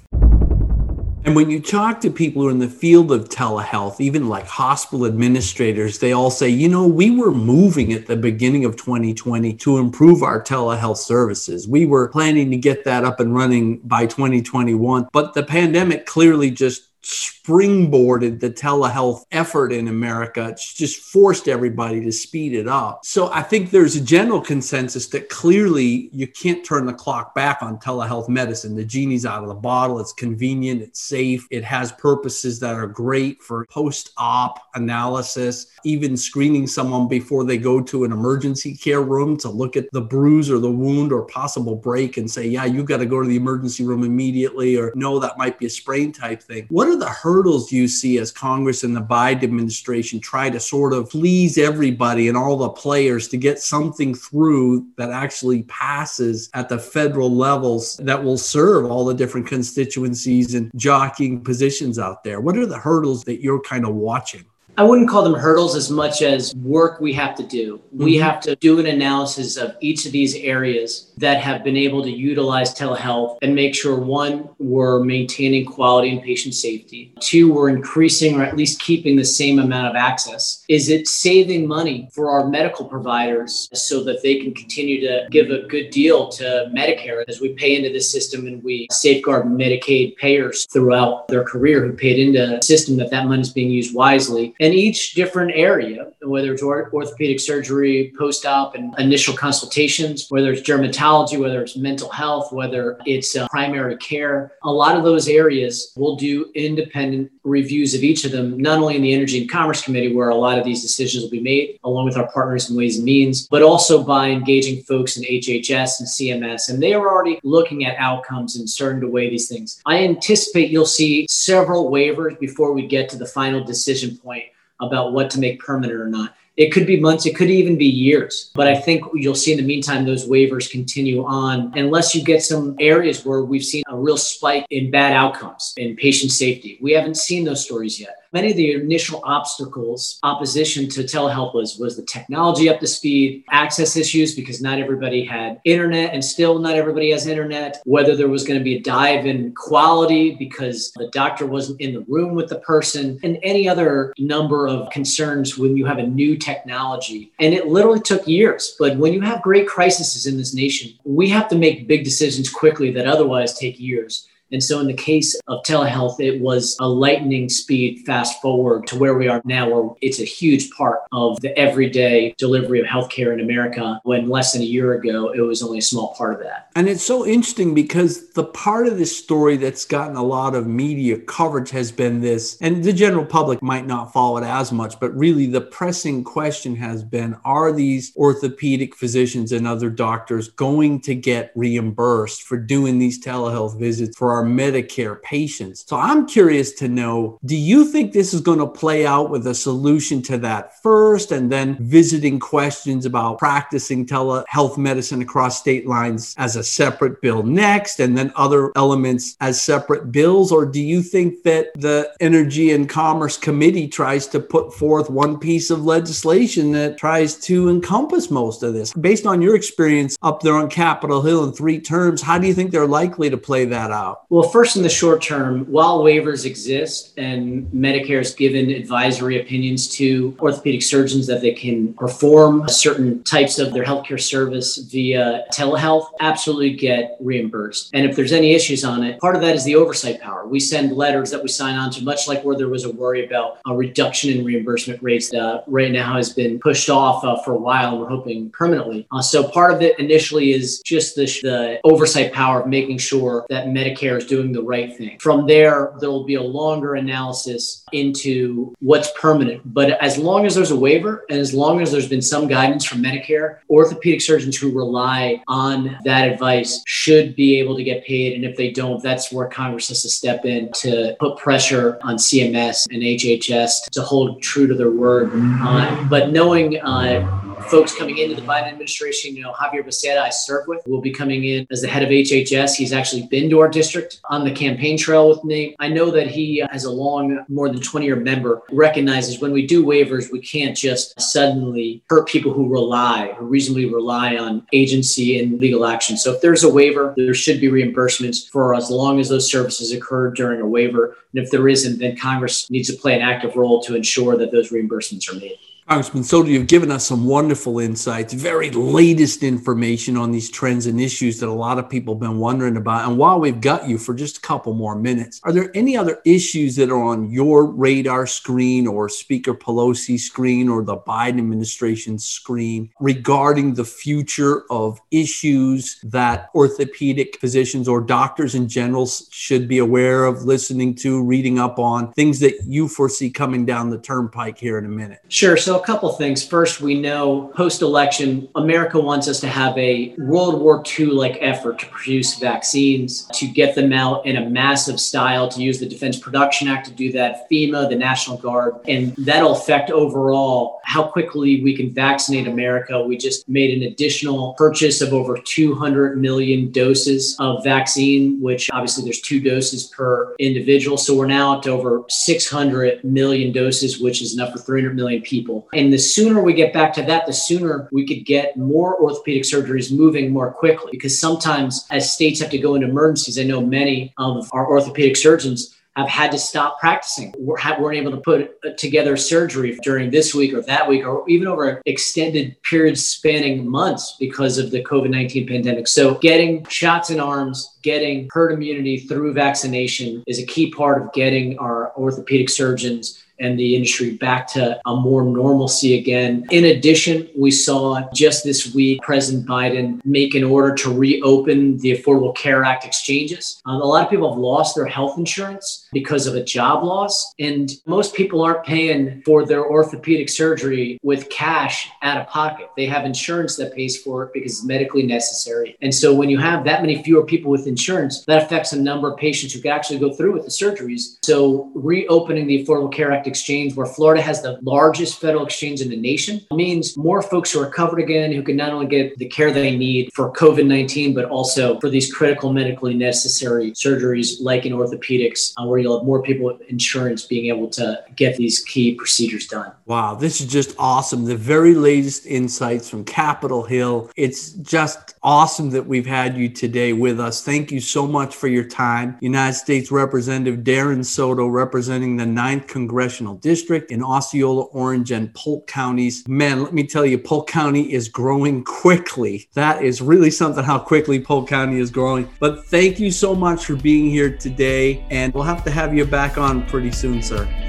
And 1.25 1.35
when 1.35 1.49
you 1.49 1.59
talk 1.59 2.01
to 2.01 2.11
people 2.11 2.43
who 2.43 2.49
are 2.49 2.51
in 2.51 2.59
the 2.59 2.67
field 2.67 3.11
of 3.11 3.29
telehealth, 3.29 3.99
even 3.99 4.29
like 4.29 4.45
hospital 4.45 5.07
administrators, 5.07 5.97
they 5.97 6.11
all 6.11 6.29
say, 6.29 6.49
you 6.49 6.69
know, 6.69 6.85
we 6.85 7.09
were 7.09 7.31
moving 7.31 7.93
at 7.93 8.05
the 8.05 8.15
beginning 8.15 8.63
of 8.63 8.75
2020 8.75 9.53
to 9.53 9.79
improve 9.79 10.21
our 10.21 10.39
telehealth 10.39 10.97
services. 10.97 11.67
We 11.67 11.87
were 11.87 12.09
planning 12.09 12.51
to 12.51 12.57
get 12.57 12.83
that 12.83 13.03
up 13.03 13.19
and 13.19 13.33
running 13.33 13.79
by 13.79 14.05
2021, 14.05 15.07
but 15.11 15.33
the 15.33 15.41
pandemic 15.41 16.05
clearly 16.05 16.51
just 16.51 16.94
springboarded 17.05 18.39
the 18.39 18.49
telehealth 18.49 19.25
effort 19.31 19.71
in 19.71 19.87
America. 19.87 20.49
It's 20.49 20.73
just 20.73 21.01
forced 21.03 21.47
everybody 21.47 22.01
to 22.01 22.11
speed 22.11 22.53
it 22.53 22.67
up. 22.67 23.05
So 23.05 23.31
I 23.31 23.43
think 23.43 23.69
there's 23.69 23.95
a 23.95 24.01
general 24.01 24.41
consensus 24.41 25.07
that 25.09 25.29
clearly 25.29 26.09
you 26.11 26.27
can't 26.27 26.65
turn 26.65 26.85
the 26.85 26.93
clock 26.93 27.35
back 27.35 27.61
on 27.61 27.77
telehealth 27.77 28.27
medicine. 28.27 28.75
The 28.75 28.83
genie's 28.83 29.25
out 29.25 29.43
of 29.43 29.49
the 29.49 29.55
bottle. 29.55 29.99
It's 29.99 30.13
convenient, 30.13 30.81
it's 30.81 31.01
safe, 31.01 31.47
it 31.51 31.63
has 31.63 31.91
purposes 31.93 32.59
that 32.59 32.73
are 32.73 32.87
great 32.87 33.41
for 33.41 33.65
post 33.67 34.11
op 34.17 34.59
analysis, 34.73 35.67
even 35.83 36.17
screening 36.17 36.65
someone 36.65 37.07
before 37.07 37.43
they 37.43 37.57
go 37.57 37.81
to 37.81 38.03
an 38.03 38.11
emergency 38.11 38.75
care 38.75 39.01
room 39.01 39.37
to 39.37 39.49
look 39.49 39.77
at 39.77 39.91
the 39.91 40.01
bruise 40.01 40.49
or 40.49 40.57
the 40.57 40.71
wound 40.71 41.11
or 41.11 41.25
possible 41.25 41.75
break 41.75 42.17
and 42.17 42.29
say, 42.29 42.47
yeah, 42.47 42.65
you've 42.65 42.87
got 42.87 42.97
to 42.97 43.05
go 43.05 43.21
to 43.21 43.27
the 43.27 43.35
emergency 43.35 43.85
room 43.85 44.03
immediately, 44.03 44.75
or 44.77 44.91
no, 44.95 45.19
that 45.19 45.37
might 45.37 45.59
be 45.59 45.67
a 45.67 45.69
sprain 45.69 46.11
type 46.11 46.41
thing. 46.41 46.65
What 46.69 46.87
are 46.87 46.94
the 46.95 47.09
hurdles 47.09 47.71
you 47.71 47.87
see 47.87 48.17
as 48.17 48.31
Congress 48.31 48.83
and 48.83 48.95
the 48.95 49.01
Biden 49.01 49.43
administration 49.43 50.19
try 50.19 50.49
to 50.49 50.59
sort 50.59 50.93
of 50.93 51.09
please 51.09 51.57
everybody 51.57 52.27
and 52.27 52.37
all 52.37 52.57
the 52.57 52.69
players 52.69 53.27
to 53.29 53.37
get 53.37 53.59
something 53.59 54.13
through 54.13 54.87
that 54.97 55.11
actually 55.11 55.63
passes 55.63 56.49
at 56.53 56.69
the 56.69 56.79
federal 56.79 57.29
levels 57.29 57.97
that 57.97 58.23
will 58.23 58.37
serve 58.37 58.85
all 58.85 59.05
the 59.05 59.13
different 59.13 59.47
constituencies 59.47 60.55
and 60.55 60.71
jockeying 60.75 61.43
positions 61.43 61.99
out 61.99 62.23
there? 62.23 62.41
What 62.41 62.57
are 62.57 62.65
the 62.65 62.77
hurdles 62.77 63.23
that 63.25 63.41
you're 63.41 63.61
kind 63.61 63.85
of 63.85 63.95
watching? 63.95 64.45
I 64.77 64.83
wouldn't 64.83 65.09
call 65.09 65.23
them 65.23 65.35
hurdles 65.35 65.75
as 65.75 65.89
much 65.89 66.21
as 66.21 66.53
work 66.55 66.99
we 66.99 67.13
have 67.13 67.35
to 67.35 67.43
do. 67.43 67.77
Mm-hmm. 67.77 68.03
We 68.03 68.17
have 68.17 68.41
to 68.41 68.57
do 68.57 68.79
an 68.79 68.87
analysis 68.87 69.55
of 69.55 69.77
each 69.79 70.05
of 70.05 70.11
these 70.11 70.35
areas 70.35 71.13
that 71.17 71.41
have 71.41 71.63
been 71.63 71.77
able 71.77 72.03
to 72.03 72.11
utilize 72.11 72.75
telehealth 72.75 73.37
and 73.41 73.55
make 73.55 73.73
sure 73.73 73.97
one, 73.97 74.49
we're 74.59 75.01
maintaining 75.01 75.65
quality 75.65 76.09
and 76.09 76.21
patient 76.21 76.55
safety. 76.55 77.13
Two, 77.21 77.53
we're 77.53 77.69
increasing 77.69 78.35
or 78.35 78.43
at 78.43 78.57
least 78.57 78.81
keeping 78.81 79.15
the 79.15 79.23
same 79.23 79.59
amount 79.59 79.87
of 79.87 79.95
access. 79.95 80.65
Is 80.67 80.89
it 80.89 81.07
saving 81.07 81.67
money 81.67 82.09
for 82.11 82.29
our 82.29 82.49
medical 82.49 82.83
providers 82.83 83.69
so 83.73 84.03
that 84.03 84.21
they 84.23 84.41
can 84.41 84.53
continue 84.53 84.99
to 85.01 85.27
give 85.31 85.51
a 85.51 85.67
good 85.67 85.89
deal 85.89 86.27
to 86.29 86.69
Medicare 86.75 87.23
as 87.29 87.39
we 87.39 87.53
pay 87.53 87.77
into 87.77 87.93
the 87.93 88.01
system 88.01 88.45
and 88.45 88.61
we 88.61 88.87
safeguard 88.91 89.45
Medicaid 89.45 90.17
payers 90.17 90.65
throughout 90.65 91.29
their 91.29 91.45
career 91.45 91.81
who 91.85 91.93
paid 91.93 92.19
into 92.19 92.45
the 92.45 92.61
system 92.61 92.97
that 92.97 93.09
that 93.11 93.25
money 93.25 93.41
is 93.41 93.53
being 93.53 93.71
used 93.71 93.95
wisely? 93.95 94.53
And 94.65 94.73
each 94.73 95.13
different 95.13 95.51
area, 95.53 96.11
whether 96.23 96.51
it's 96.51 96.63
orthopedic 96.63 97.39
surgery, 97.39 98.11
post 98.17 98.47
op, 98.47 98.73
and 98.73 98.97
initial 98.97 99.35
consultations, 99.35 100.25
whether 100.29 100.51
it's 100.51 100.67
dermatology, 100.67 101.39
whether 101.39 101.61
it's 101.61 101.77
mental 101.77 102.09
health, 102.09 102.51
whether 102.51 102.97
it's 103.05 103.35
uh, 103.35 103.47
primary 103.49 103.95
care, 103.97 104.53
a 104.63 104.71
lot 104.71 104.97
of 104.97 105.03
those 105.03 105.27
areas 105.27 105.93
will 105.95 106.15
do 106.15 106.51
independent 106.55 107.31
reviews 107.43 107.93
of 107.93 108.01
each 108.01 108.25
of 108.25 108.31
them, 108.31 108.57
not 108.57 108.79
only 108.79 108.95
in 108.95 109.03
the 109.03 109.13
Energy 109.13 109.39
and 109.39 109.51
Commerce 109.51 109.83
Committee, 109.83 110.15
where 110.15 110.29
a 110.29 110.35
lot 110.35 110.57
of 110.57 110.65
these 110.65 110.81
decisions 110.81 111.23
will 111.23 111.29
be 111.29 111.39
made, 111.39 111.77
along 111.83 112.05
with 112.05 112.17
our 112.17 112.31
partners 112.31 112.67
in 112.67 112.75
Ways 112.75 112.95
and 112.95 113.05
Means, 113.05 113.47
but 113.47 113.61
also 113.61 114.03
by 114.03 114.29
engaging 114.29 114.81
folks 114.81 115.15
in 115.15 115.23
HHS 115.25 115.99
and 115.99 116.09
CMS. 116.09 116.69
And 116.69 116.81
they 116.81 116.95
are 116.95 117.07
already 117.07 117.39
looking 117.43 117.85
at 117.85 117.97
outcomes 117.97 118.55
and 118.55 118.67
starting 118.67 119.01
to 119.01 119.07
weigh 119.07 119.29
these 119.29 119.47
things. 119.47 119.79
I 119.85 120.03
anticipate 120.03 120.71
you'll 120.71 120.87
see 120.87 121.27
several 121.29 121.91
waivers 121.91 122.39
before 122.39 122.73
we 122.73 122.87
get 122.87 123.09
to 123.09 123.17
the 123.17 123.27
final 123.27 123.63
decision 123.63 124.17
point 124.17 124.45
about 124.79 125.13
what 125.13 125.29
to 125.31 125.39
make 125.39 125.59
permanent 125.59 125.99
or 125.99 126.07
not. 126.07 126.35
It 126.57 126.71
could 126.71 126.87
be 126.87 126.99
months, 126.99 127.25
it 127.25 127.35
could 127.35 127.49
even 127.49 127.77
be 127.77 127.85
years. 127.85 128.51
But 128.55 128.67
I 128.67 128.75
think 128.75 129.03
you'll 129.13 129.35
see 129.35 129.51
in 129.51 129.57
the 129.57 129.65
meantime 129.65 130.05
those 130.05 130.27
waivers 130.27 130.71
continue 130.71 131.25
on 131.25 131.73
unless 131.75 132.15
you 132.15 132.23
get 132.23 132.43
some 132.43 132.75
areas 132.79 133.25
where 133.25 133.43
we've 133.43 133.63
seen 133.63 133.83
a 133.87 133.97
real 133.97 134.17
spike 134.17 134.65
in 134.69 134.89
bad 134.89 135.13
outcomes 135.13 135.73
in 135.75 135.97
patient 135.97 136.31
safety. 136.31 136.77
We 136.81 136.93
haven't 136.93 137.17
seen 137.17 137.43
those 137.43 137.63
stories 137.63 137.99
yet 137.99 138.15
many 138.35 138.51
of 138.51 138.57
the 138.57 138.73
initial 138.73 139.21
obstacles 139.23 140.19
opposition 140.21 140.89
to 140.89 141.01
telehealth 141.03 141.53
was 141.53 141.77
was 141.77 141.95
the 141.95 142.03
technology 142.03 142.67
up 142.69 142.81
to 142.81 142.85
speed 142.85 143.45
access 143.49 143.95
issues 143.95 144.35
because 144.35 144.61
not 144.61 144.77
everybody 144.77 145.23
had 145.23 145.61
internet 145.63 146.13
and 146.13 146.23
still 146.23 146.59
not 146.59 146.75
everybody 146.75 147.11
has 147.11 147.27
internet. 147.27 147.81
Whether 147.85 148.13
there 148.13 148.27
was 148.27 148.43
going 148.43 148.59
to 148.59 148.63
be 148.63 148.75
a 148.75 148.81
dive 148.81 149.25
in 149.25 149.53
quality 149.53 150.35
because 150.35 150.91
the 150.97 151.09
doctor 151.13 151.45
wasn't 151.45 151.79
in 151.79 151.93
the 151.93 152.05
room 152.09 152.35
with 152.35 152.49
the 152.49 152.59
person 152.59 153.17
and 153.23 153.39
any 153.41 153.69
other 153.69 154.13
number 154.17 154.67
of 154.67 154.89
concerns 154.89 155.57
when 155.57 155.77
you 155.77 155.85
have 155.85 155.99
a 155.99 156.05
new 156.21 156.35
technology. 156.35 157.31
And 157.39 157.53
it 157.53 157.67
literally 157.67 158.01
took 158.01 158.27
years 158.27 158.75
but 158.77 158.97
when 158.97 159.13
you 159.13 159.21
have 159.21 159.41
great 159.41 159.67
crises 159.67 160.25
in 160.25 160.35
this 160.37 160.53
nation 160.53 160.91
we 161.05 161.29
have 161.29 161.47
to 161.47 161.55
make 161.55 161.87
big 161.87 162.03
decisions 162.03 162.49
quickly 162.49 162.91
that 162.91 163.07
otherwise 163.07 163.57
take 163.57 163.79
years 163.79 164.27
and 164.51 164.63
so, 164.63 164.79
in 164.79 164.87
the 164.87 164.93
case 164.93 165.35
of 165.47 165.63
telehealth, 165.63 166.19
it 166.19 166.39
was 166.39 166.77
a 166.79 166.87
lightning 166.87 167.49
speed 167.49 168.03
fast 168.05 168.41
forward 168.41 168.85
to 168.87 168.97
where 168.97 169.17
we 169.17 169.27
are 169.27 169.41
now, 169.43 169.69
where 169.69 169.95
it's 170.01 170.19
a 170.19 170.25
huge 170.25 170.69
part 170.71 170.99
of 171.11 171.41
the 171.41 171.57
everyday 171.57 172.35
delivery 172.37 172.79
of 172.79 172.85
healthcare 172.85 173.33
in 173.33 173.39
America. 173.39 173.99
When 174.03 174.29
less 174.29 174.53
than 174.53 174.61
a 174.61 174.65
year 174.65 174.93
ago, 174.93 175.29
it 175.29 175.41
was 175.41 175.63
only 175.63 175.79
a 175.79 175.81
small 175.81 176.13
part 176.15 176.35
of 176.35 176.39
that. 176.41 176.69
And 176.75 176.87
it's 176.87 177.03
so 177.03 177.25
interesting 177.25 177.73
because 177.73 178.31
the 178.33 178.43
part 178.43 178.87
of 178.87 178.97
this 178.97 179.17
story 179.17 179.57
that's 179.57 179.85
gotten 179.85 180.15
a 180.15 180.23
lot 180.23 180.53
of 180.53 180.67
media 180.67 181.17
coverage 181.17 181.71
has 181.71 181.91
been 181.91 182.21
this, 182.21 182.57
and 182.61 182.83
the 182.83 182.93
general 182.93 183.25
public 183.25 183.61
might 183.61 183.87
not 183.87 184.13
follow 184.13 184.37
it 184.37 184.43
as 184.43 184.71
much, 184.71 184.99
but 184.99 185.15
really 185.17 185.47
the 185.47 185.61
pressing 185.61 186.23
question 186.23 186.75
has 186.75 187.03
been 187.03 187.35
are 187.43 187.71
these 187.71 188.15
orthopedic 188.15 188.95
physicians 188.95 189.51
and 189.51 189.67
other 189.67 189.89
doctors 189.89 190.49
going 190.49 191.01
to 191.01 191.15
get 191.15 191.51
reimbursed 191.55 192.43
for 192.43 192.57
doing 192.57 192.99
these 192.99 193.23
telehealth 193.23 193.79
visits 193.79 194.15
for 194.17 194.34
our 194.35 194.43
Medicare 194.43 195.21
patients. 195.21 195.85
So 195.87 195.95
I'm 195.97 196.27
curious 196.27 196.73
to 196.73 196.87
know 196.87 197.39
do 197.45 197.55
you 197.55 197.85
think 197.85 198.11
this 198.11 198.33
is 198.33 198.41
going 198.41 198.59
to 198.59 198.67
play 198.67 199.05
out 199.05 199.29
with 199.29 199.47
a 199.47 199.55
solution 199.55 200.21
to 200.23 200.37
that 200.39 200.81
first 200.81 201.31
and 201.31 201.51
then 201.51 201.77
visiting 201.79 202.39
questions 202.39 203.05
about 203.05 203.37
practicing 203.37 204.05
telehealth 204.05 204.77
medicine 204.77 205.21
across 205.21 205.59
state 205.59 205.87
lines 205.87 206.35
as 206.37 206.55
a 206.55 206.63
separate 206.63 207.21
bill 207.21 207.43
next 207.43 207.99
and 207.99 208.17
then 208.17 208.31
other 208.35 208.71
elements 208.75 209.37
as 209.39 209.61
separate 209.61 210.11
bills? 210.11 210.51
Or 210.51 210.65
do 210.65 210.81
you 210.81 211.01
think 211.01 211.43
that 211.43 211.67
the 211.75 212.11
Energy 212.19 212.71
and 212.71 212.89
Commerce 212.89 213.37
Committee 213.37 213.87
tries 213.87 214.27
to 214.27 214.39
put 214.39 214.73
forth 214.73 215.09
one 215.09 215.39
piece 215.39 215.69
of 215.69 215.85
legislation 215.85 216.71
that 216.73 216.97
tries 216.97 217.35
to 217.41 217.69
encompass 217.69 218.29
most 218.29 218.63
of 218.63 218.73
this? 218.73 218.93
Based 218.93 219.25
on 219.25 219.41
your 219.41 219.55
experience 219.55 220.17
up 220.21 220.41
there 220.41 220.55
on 220.55 220.69
Capitol 220.69 221.21
Hill 221.21 221.45
in 221.45 221.53
three 221.53 221.79
terms, 221.79 222.21
how 222.21 222.37
do 222.37 222.47
you 222.47 222.53
think 222.53 222.71
they're 222.71 222.87
likely 222.87 223.29
to 223.29 223.37
play 223.37 223.65
that 223.65 223.91
out? 223.91 224.24
Well, 224.29 224.49
first, 224.49 224.75
in 224.75 224.81
the 224.81 224.89
short 224.89 225.21
term, 225.21 225.65
while 225.65 225.99
waivers 225.99 226.45
exist 226.45 227.13
and 227.17 227.67
Medicare 227.67 228.17
has 228.17 228.33
given 228.33 228.71
advisory 228.71 229.39
opinions 229.39 229.87
to 229.95 230.35
orthopedic 230.39 230.81
surgeons 230.81 231.27
that 231.27 231.41
they 231.41 231.53
can 231.53 231.93
perform 231.93 232.67
certain 232.67 233.23
types 233.23 233.59
of 233.59 233.71
their 233.71 233.83
healthcare 233.83 234.19
service 234.19 234.77
via 234.77 235.45
telehealth, 235.53 236.07
absolutely 236.21 236.73
get 236.73 237.17
reimbursed. 237.19 237.91
And 237.93 238.09
if 238.09 238.15
there's 238.15 238.31
any 238.31 238.53
issues 238.53 238.83
on 238.83 239.03
it, 239.03 239.19
part 239.19 239.35
of 239.35 239.41
that 239.41 239.55
is 239.55 239.63
the 239.63 239.75
oversight 239.75 240.19
power. 240.21 240.47
We 240.47 240.59
send 240.59 240.93
letters 240.93 241.29
that 241.31 241.43
we 241.43 241.49
sign 241.49 241.75
on 241.75 241.91
to, 241.91 242.03
much 242.03 242.27
like 242.27 242.43
where 242.43 242.57
there 242.57 242.69
was 242.69 242.83
a 242.83 242.91
worry 242.91 243.25
about 243.25 243.59
a 243.67 243.75
reduction 243.75 244.31
in 244.31 244.43
reimbursement 244.43 245.01
rates 245.03 245.29
that 245.29 245.63
right 245.67 245.91
now 245.91 246.15
has 246.15 246.33
been 246.33 246.59
pushed 246.59 246.89
off 246.89 247.23
uh, 247.23 247.37
for 247.43 247.53
a 247.53 247.59
while, 247.59 247.91
and 247.91 248.01
we're 248.01 248.09
hoping 248.09 248.49
permanently. 248.49 249.07
Uh, 249.11 249.21
so 249.21 249.47
part 249.47 249.71
of 249.71 249.81
it 249.83 249.99
initially 249.99 250.51
is 250.51 250.79
just 250.79 251.15
the, 251.15 251.25
the 251.43 251.79
oversight 251.83 252.33
power 252.33 252.61
of 252.61 252.67
making 252.67 252.97
sure 252.97 253.45
that 253.49 253.67
Medicare 253.67 254.14
there 254.15 254.21
is 254.21 254.29
doing 254.29 254.53
the 254.53 254.63
right 254.63 254.95
thing. 254.95 255.17
From 255.19 255.45
there, 255.45 255.93
there 255.99 256.09
will 256.09 256.23
be 256.23 256.35
a 256.35 256.41
longer 256.41 256.95
analysis 256.95 257.83
into 257.91 258.73
what's 258.79 259.11
permanent. 259.19 259.61
But 259.73 260.01
as 260.01 260.17
long 260.17 260.45
as 260.45 260.55
there's 260.55 260.71
a 260.71 260.75
waiver 260.75 261.25
and 261.29 261.37
as 261.37 261.53
long 261.53 261.81
as 261.81 261.91
there's 261.91 262.07
been 262.07 262.21
some 262.21 262.47
guidance 262.47 262.85
from 262.85 263.03
Medicare, 263.03 263.57
orthopedic 263.69 264.21
surgeons 264.21 264.55
who 264.55 264.71
rely 264.71 265.43
on 265.49 265.97
that 266.05 266.29
advice 266.29 266.81
should 266.85 267.35
be 267.35 267.59
able 267.59 267.75
to 267.75 267.83
get 267.83 268.05
paid. 268.05 268.35
And 268.35 268.45
if 268.45 268.55
they 268.55 268.71
don't, 268.71 269.03
that's 269.03 269.33
where 269.33 269.47
Congress 269.47 269.89
has 269.89 270.01
to 270.03 270.09
step 270.09 270.45
in 270.45 270.71
to 270.77 271.17
put 271.19 271.37
pressure 271.37 271.99
on 272.01 272.15
CMS 272.15 272.87
and 272.91 273.01
HHS 273.03 273.89
to 273.91 274.01
hold 274.01 274.41
true 274.41 274.67
to 274.67 274.75
their 274.75 274.91
word. 274.91 275.29
Uh, 275.33 276.05
but 276.09 276.31
knowing 276.31 276.79
uh, 276.79 277.54
folks 277.67 277.95
coming 277.95 278.17
into 278.17 278.35
the 278.35 278.41
Biden 278.41 278.67
administration. 278.67 279.35
You 279.35 279.43
know, 279.43 279.55
Xavier 279.59 279.83
Becerra, 279.83 280.21
I 280.21 280.29
serve 280.29 280.67
with, 280.67 280.81
will 280.87 281.01
be 281.01 281.11
coming 281.11 281.43
in 281.43 281.67
as 281.71 281.81
the 281.81 281.87
head 281.87 282.03
of 282.03 282.09
HHS. 282.09 282.75
He's 282.75 282.93
actually 282.93 283.27
been 283.27 283.49
to 283.49 283.59
our 283.59 283.67
district 283.67 284.21
on 284.29 284.43
the 284.43 284.51
campaign 284.51 284.97
trail 284.97 285.29
with 285.29 285.43
me. 285.43 285.75
I 285.79 285.89
know 285.89 286.11
that 286.11 286.27
he, 286.27 286.61
uh, 286.61 286.67
as 286.71 286.85
a 286.85 286.91
long, 286.91 287.43
more 287.49 287.69
than 287.69 287.81
20 287.81 288.05
year 288.05 288.15
member, 288.15 288.61
recognizes 288.71 289.39
when 289.39 289.51
we 289.51 289.65
do 289.65 289.85
waivers, 289.85 290.31
we 290.31 290.39
can't 290.39 290.75
just 290.75 291.19
suddenly 291.19 292.03
hurt 292.09 292.27
people 292.27 292.53
who 292.53 292.67
rely, 292.67 293.33
who 293.37 293.45
reasonably 293.45 293.85
rely 293.85 294.37
on 294.37 294.65
agency 294.73 295.39
and 295.39 295.59
legal 295.59 295.85
action. 295.85 296.17
So 296.17 296.33
if 296.33 296.41
there's 296.41 296.63
a 296.63 296.73
waiver, 296.73 297.13
there 297.17 297.33
should 297.33 297.59
be 297.59 297.67
reimbursements 297.67 298.49
for 298.49 298.75
as 298.75 298.89
long 298.89 299.19
as 299.19 299.29
those 299.29 299.49
services 299.49 299.91
occurred 299.91 300.35
during 300.35 300.61
a 300.61 300.67
waiver. 300.67 301.17
And 301.33 301.43
if 301.43 301.51
there 301.51 301.67
isn't, 301.67 301.99
then 301.99 302.15
Congress 302.15 302.69
needs 302.69 302.89
to 302.89 302.99
play 302.99 303.15
an 303.15 303.21
active 303.21 303.55
role 303.55 303.81
to 303.83 303.95
ensure 303.95 304.37
that 304.37 304.51
those 304.51 304.71
reimbursements 304.71 305.29
are 305.31 305.39
made. 305.39 305.57
Congressman 305.87 306.23
Soto, 306.23 306.49
you've 306.49 306.65
given 306.65 306.89
us 306.89 307.05
some 307.05 307.27
wonderful 307.27 307.77
insights, 307.77 308.33
very 308.33 308.71
latest 308.71 309.43
information 309.43 310.17
on 310.17 310.31
these 310.31 310.49
trends 310.49 310.87
and 310.87 310.99
issues 310.99 311.39
that 311.39 311.47
a 311.47 311.53
lot 311.53 311.77
of 311.77 311.87
people 311.87 312.15
have 312.15 312.21
been 312.21 312.39
wondering 312.39 312.75
about. 312.75 313.07
And 313.07 313.19
while 313.19 313.39
we've 313.39 313.61
got 313.61 313.87
you 313.87 313.99
for 313.99 314.15
just 314.15 314.39
a 314.39 314.41
couple 314.41 314.73
more 314.73 314.95
minutes, 314.95 315.39
are 315.43 315.51
there 315.51 315.69
any 315.75 315.95
other 315.95 316.23
issues 316.25 316.75
that 316.77 316.89
are 316.89 317.03
on 317.03 317.29
your 317.29 317.67
radar 317.67 318.25
screen 318.25 318.87
or 318.87 319.09
Speaker 319.09 319.53
Pelosi's 319.53 320.25
screen 320.25 320.69
or 320.69 320.83
the 320.83 320.97
Biden 320.97 321.37
administration's 321.37 322.25
screen 322.25 322.89
regarding 322.99 323.75
the 323.75 323.85
future 323.85 324.63
of 324.71 324.99
issues 325.11 325.99
that 326.01 326.49
orthopedic 326.55 327.39
physicians 327.39 327.87
or 327.87 328.01
doctors 328.01 328.55
in 328.55 328.67
general 328.67 329.05
should 329.05 329.67
be 329.67 329.77
aware 329.77 330.25
of, 330.25 330.45
listening 330.45 330.95
to, 330.95 331.23
reading 331.23 331.59
up 331.59 331.77
on, 331.77 332.11
things 332.13 332.39
that 332.39 332.55
you 332.65 332.87
foresee 332.87 333.29
coming 333.29 333.67
down 333.67 333.91
the 333.91 333.99
turnpike 333.99 334.57
here 334.57 334.79
in 334.79 334.85
a 334.85 334.89
minute? 334.89 335.19
Sure. 335.27 335.55
So 335.55 335.74
a 335.75 335.85
couple 335.85 336.11
things. 336.11 336.45
First, 336.45 336.81
we 336.81 336.99
know 336.99 337.51
post 337.55 337.81
election, 337.81 338.47
America 338.55 338.99
wants 338.99 339.27
us 339.27 339.39
to 339.41 339.47
have 339.47 339.77
a 339.77 340.13
World 340.17 340.61
War 340.61 340.83
II 340.97 341.07
like 341.07 341.37
effort 341.41 341.79
to 341.79 341.85
produce 341.87 342.37
vaccines, 342.39 343.27
to 343.33 343.47
get 343.47 343.75
them 343.75 343.93
out 343.93 344.25
in 344.25 344.37
a 344.37 344.49
massive 344.49 344.99
style, 344.99 345.47
to 345.49 345.61
use 345.61 345.79
the 345.79 345.85
Defense 345.85 346.19
Production 346.19 346.67
Act 346.67 346.87
to 346.87 346.93
do 346.93 347.11
that, 347.11 347.49
FEMA, 347.49 347.89
the 347.89 347.95
National 347.95 348.37
Guard, 348.37 348.75
and 348.87 349.15
that'll 349.17 349.53
affect 349.53 349.89
overall 349.91 350.79
how 350.83 351.03
quickly 351.03 351.61
we 351.61 351.75
can 351.75 351.91
vaccinate 351.91 352.47
America. 352.47 353.01
We 353.01 353.17
just 353.17 353.47
made 353.49 353.75
an 353.75 353.91
additional 353.91 354.53
purchase 354.53 355.01
of 355.01 355.13
over 355.13 355.37
200 355.37 356.17
million 356.17 356.71
doses 356.71 357.35
of 357.39 357.63
vaccine, 357.63 358.39
which 358.41 358.69
obviously 358.71 359.03
there's 359.03 359.21
two 359.21 359.39
doses 359.39 359.85
per 359.85 360.35
individual. 360.39 360.97
So 360.97 361.15
we're 361.15 361.25
now 361.25 361.53
up 361.53 361.63
to 361.63 361.71
over 361.71 362.03
600 362.07 363.03
million 363.03 363.51
doses, 363.51 363.99
which 363.99 364.21
is 364.21 364.35
enough 364.35 364.53
for 364.53 364.59
300 364.59 364.95
million 364.95 365.21
people. 365.21 365.64
And 365.73 365.91
the 365.91 365.97
sooner 365.97 366.41
we 366.41 366.53
get 366.53 366.73
back 366.73 366.93
to 366.93 367.03
that, 367.03 367.25
the 367.25 367.33
sooner 367.33 367.89
we 367.91 368.05
could 368.05 368.25
get 368.25 368.57
more 368.57 368.99
orthopedic 369.01 369.43
surgeries 369.43 369.95
moving 369.95 370.31
more 370.31 370.51
quickly. 370.51 370.89
Because 370.91 371.19
sometimes, 371.19 371.85
as 371.91 372.11
states 372.11 372.39
have 372.39 372.49
to 372.51 372.57
go 372.57 372.75
into 372.75 372.87
emergencies, 372.87 373.39
I 373.39 373.43
know 373.43 373.61
many 373.61 374.13
of 374.17 374.49
our 374.51 374.67
orthopedic 374.67 375.17
surgeons 375.17 375.75
have 375.95 376.09
had 376.09 376.31
to 376.31 376.37
stop 376.37 376.79
practicing. 376.79 377.33
We 377.37 377.55
weren't 377.79 377.97
able 377.97 378.11
to 378.11 378.17
put 378.17 378.57
uh, 378.65 378.71
together 378.77 379.15
surgery 379.15 379.77
during 379.81 380.11
this 380.11 380.35
week 380.35 380.53
or 380.53 380.61
that 380.63 380.87
week, 380.87 381.05
or 381.05 381.27
even 381.29 381.47
over 381.47 381.81
extended 381.85 382.61
periods 382.63 383.05
spanning 383.05 383.69
months 383.69 384.17
because 384.19 384.57
of 384.57 384.71
the 384.71 384.83
COVID 384.83 385.09
19 385.09 385.47
pandemic. 385.47 385.87
So, 385.87 386.15
getting 386.15 386.65
shots 386.65 387.09
in 387.09 387.19
arms, 387.19 387.77
getting 387.81 388.27
herd 388.31 388.51
immunity 388.51 388.99
through 388.99 389.33
vaccination 389.33 390.23
is 390.27 390.39
a 390.39 390.45
key 390.45 390.71
part 390.71 391.01
of 391.01 391.13
getting 391.13 391.57
our 391.59 391.93
orthopedic 391.95 392.49
surgeons 392.49 393.24
and 393.39 393.59
the 393.59 393.75
industry 393.75 394.11
back 394.11 394.47
to 394.53 394.79
a 394.85 394.95
more 394.95 395.23
normalcy 395.23 395.97
again. 395.97 396.45
In 396.51 396.65
addition, 396.65 397.27
we 397.37 397.51
saw 397.51 398.07
just 398.13 398.43
this 398.43 398.73
week 398.73 399.01
President 399.01 399.45
Biden 399.45 400.01
make 400.05 400.35
an 400.35 400.43
order 400.43 400.73
to 400.75 400.93
reopen 400.93 401.77
the 401.77 401.97
Affordable 401.97 402.35
Care 402.35 402.63
Act 402.63 402.85
exchanges. 402.85 403.61
Um, 403.65 403.81
a 403.81 403.85
lot 403.85 404.03
of 404.03 404.09
people 404.09 404.29
have 404.29 404.39
lost 404.39 404.75
their 404.75 404.85
health 404.85 405.17
insurance 405.17 405.87
because 405.91 406.27
of 406.27 406.35
a 406.35 406.43
job 406.43 406.83
loss, 406.83 407.33
and 407.39 407.71
most 407.85 408.15
people 408.15 408.41
aren't 408.41 408.63
paying 408.63 409.21
for 409.25 409.45
their 409.45 409.65
orthopedic 409.65 410.29
surgery 410.29 410.99
with 411.03 411.29
cash 411.29 411.89
out 412.01 412.19
of 412.19 412.27
pocket. 412.27 412.69
They 412.77 412.85
have 412.85 413.05
insurance 413.05 413.55
that 413.57 413.73
pays 413.73 414.01
for 414.01 414.23
it 414.23 414.33
because 414.33 414.53
it's 414.53 414.63
medically 414.63 415.03
necessary. 415.03 415.77
And 415.81 415.93
so 415.93 416.13
when 416.13 416.29
you 416.29 416.37
have 416.37 416.63
that 416.65 416.81
many 416.81 417.03
fewer 417.03 417.25
people 417.25 417.51
with 417.51 417.67
insurance, 417.67 418.23
that 418.25 418.43
affects 418.43 418.71
the 418.71 418.77
number 418.77 419.11
of 419.11 419.17
patients 419.17 419.53
who 419.53 419.61
can 419.61 419.71
actually 419.71 419.99
go 419.99 420.13
through 420.13 420.33
with 420.33 420.45
the 420.45 420.51
surgeries. 420.51 421.17
So 421.23 421.71
reopening 421.73 422.47
the 422.47 422.65
Affordable 422.65 422.91
Care 422.91 423.11
Act 423.11 423.24
exchange, 423.27 423.75
where 423.75 423.85
Florida 423.85 424.21
has 424.21 424.41
the 424.41 424.59
largest 424.61 425.19
federal 425.19 425.45
exchange 425.45 425.81
in 425.81 425.89
the 425.89 425.97
nation, 425.97 426.41
means 426.51 426.95
more 426.97 427.21
folks 427.21 427.51
who 427.51 427.61
are 427.61 427.69
covered 427.69 427.99
again 427.99 428.31
who 428.31 428.43
can 428.43 428.55
not 428.55 428.71
only 428.71 428.85
get 428.85 429.17
the 429.17 429.27
care 429.27 429.51
they 429.51 429.75
need 429.75 430.11
for 430.13 430.31
COVID 430.31 430.65
19, 430.65 431.13
but 431.13 431.25
also 431.25 431.79
for 431.79 431.89
these 431.89 432.13
critical 432.13 432.51
medically 432.53 432.93
necessary 432.93 433.71
surgeries 433.71 434.41
like 434.41 434.65
in 434.65 434.73
orthopedics, 434.73 435.53
uh, 435.57 435.65
where 435.65 435.79
you'll 435.79 435.97
have 435.97 436.05
more 436.05 436.21
people 436.21 436.45
with 436.45 436.61
insurance 436.69 437.25
being 437.25 437.47
able 437.47 437.69
to 437.69 438.03
get 438.15 438.37
these 438.37 438.63
key 438.63 438.95
procedures 438.95 439.47
done. 439.47 439.71
Wow, 439.85 440.15
this 440.15 440.41
is 440.41 440.47
just 440.47 440.75
awesome. 440.77 441.25
The 441.25 441.35
very 441.35 441.75
latest 441.75 442.25
insights 442.25 442.89
from 442.89 443.05
Capitol 443.05 443.63
Hill. 443.63 444.09
It's 444.15 444.51
just 444.51 445.15
awesome 445.21 445.69
that 445.71 445.85
we've 445.85 446.05
had 446.05 446.37
you 446.37 446.49
today 446.49 446.93
with 446.93 447.19
us. 447.19 447.43
Thank 447.43 447.71
you 447.71 447.79
so 447.79 448.07
much 448.07 448.35
for 448.35 448.47
your 448.47 448.63
time. 448.63 449.17
United 449.21 449.55
States 449.55 449.91
Representative 449.91 450.61
Darren 450.61 451.05
Soto, 451.05 451.47
representing 451.47 452.17
the 452.17 452.25
9th 452.25 452.67
Congressional 452.67 453.14
Congressional 453.15 453.35
District 453.35 453.91
in 453.91 454.03
Osceola, 454.03 454.63
Orange, 454.63 455.11
and 455.11 455.33
Polk 455.33 455.67
counties. 455.67 456.27
Man, 456.27 456.61
let 456.61 456.73
me 456.73 456.85
tell 456.85 457.05
you, 457.05 457.17
Polk 457.17 457.47
County 457.47 457.93
is 457.93 458.09
growing 458.09 458.61
quickly. 458.65 459.47
That 459.53 459.81
is 459.81 460.01
really 460.01 460.29
something 460.29 460.65
how 460.65 460.79
quickly 460.79 461.21
Polk 461.21 461.47
County 461.47 461.79
is 461.79 461.91
growing. 461.91 462.29
But 462.41 462.65
thank 462.65 462.99
you 462.99 463.11
so 463.11 463.33
much 463.33 463.63
for 463.63 463.77
being 463.77 464.09
here 464.09 464.35
today, 464.35 465.05
and 465.11 465.33
we'll 465.33 465.43
have 465.43 465.63
to 465.63 465.71
have 465.71 465.93
you 465.93 466.03
back 466.03 466.37
on 466.37 466.65
pretty 466.67 466.91
soon, 466.91 467.21
sir. 467.21 467.47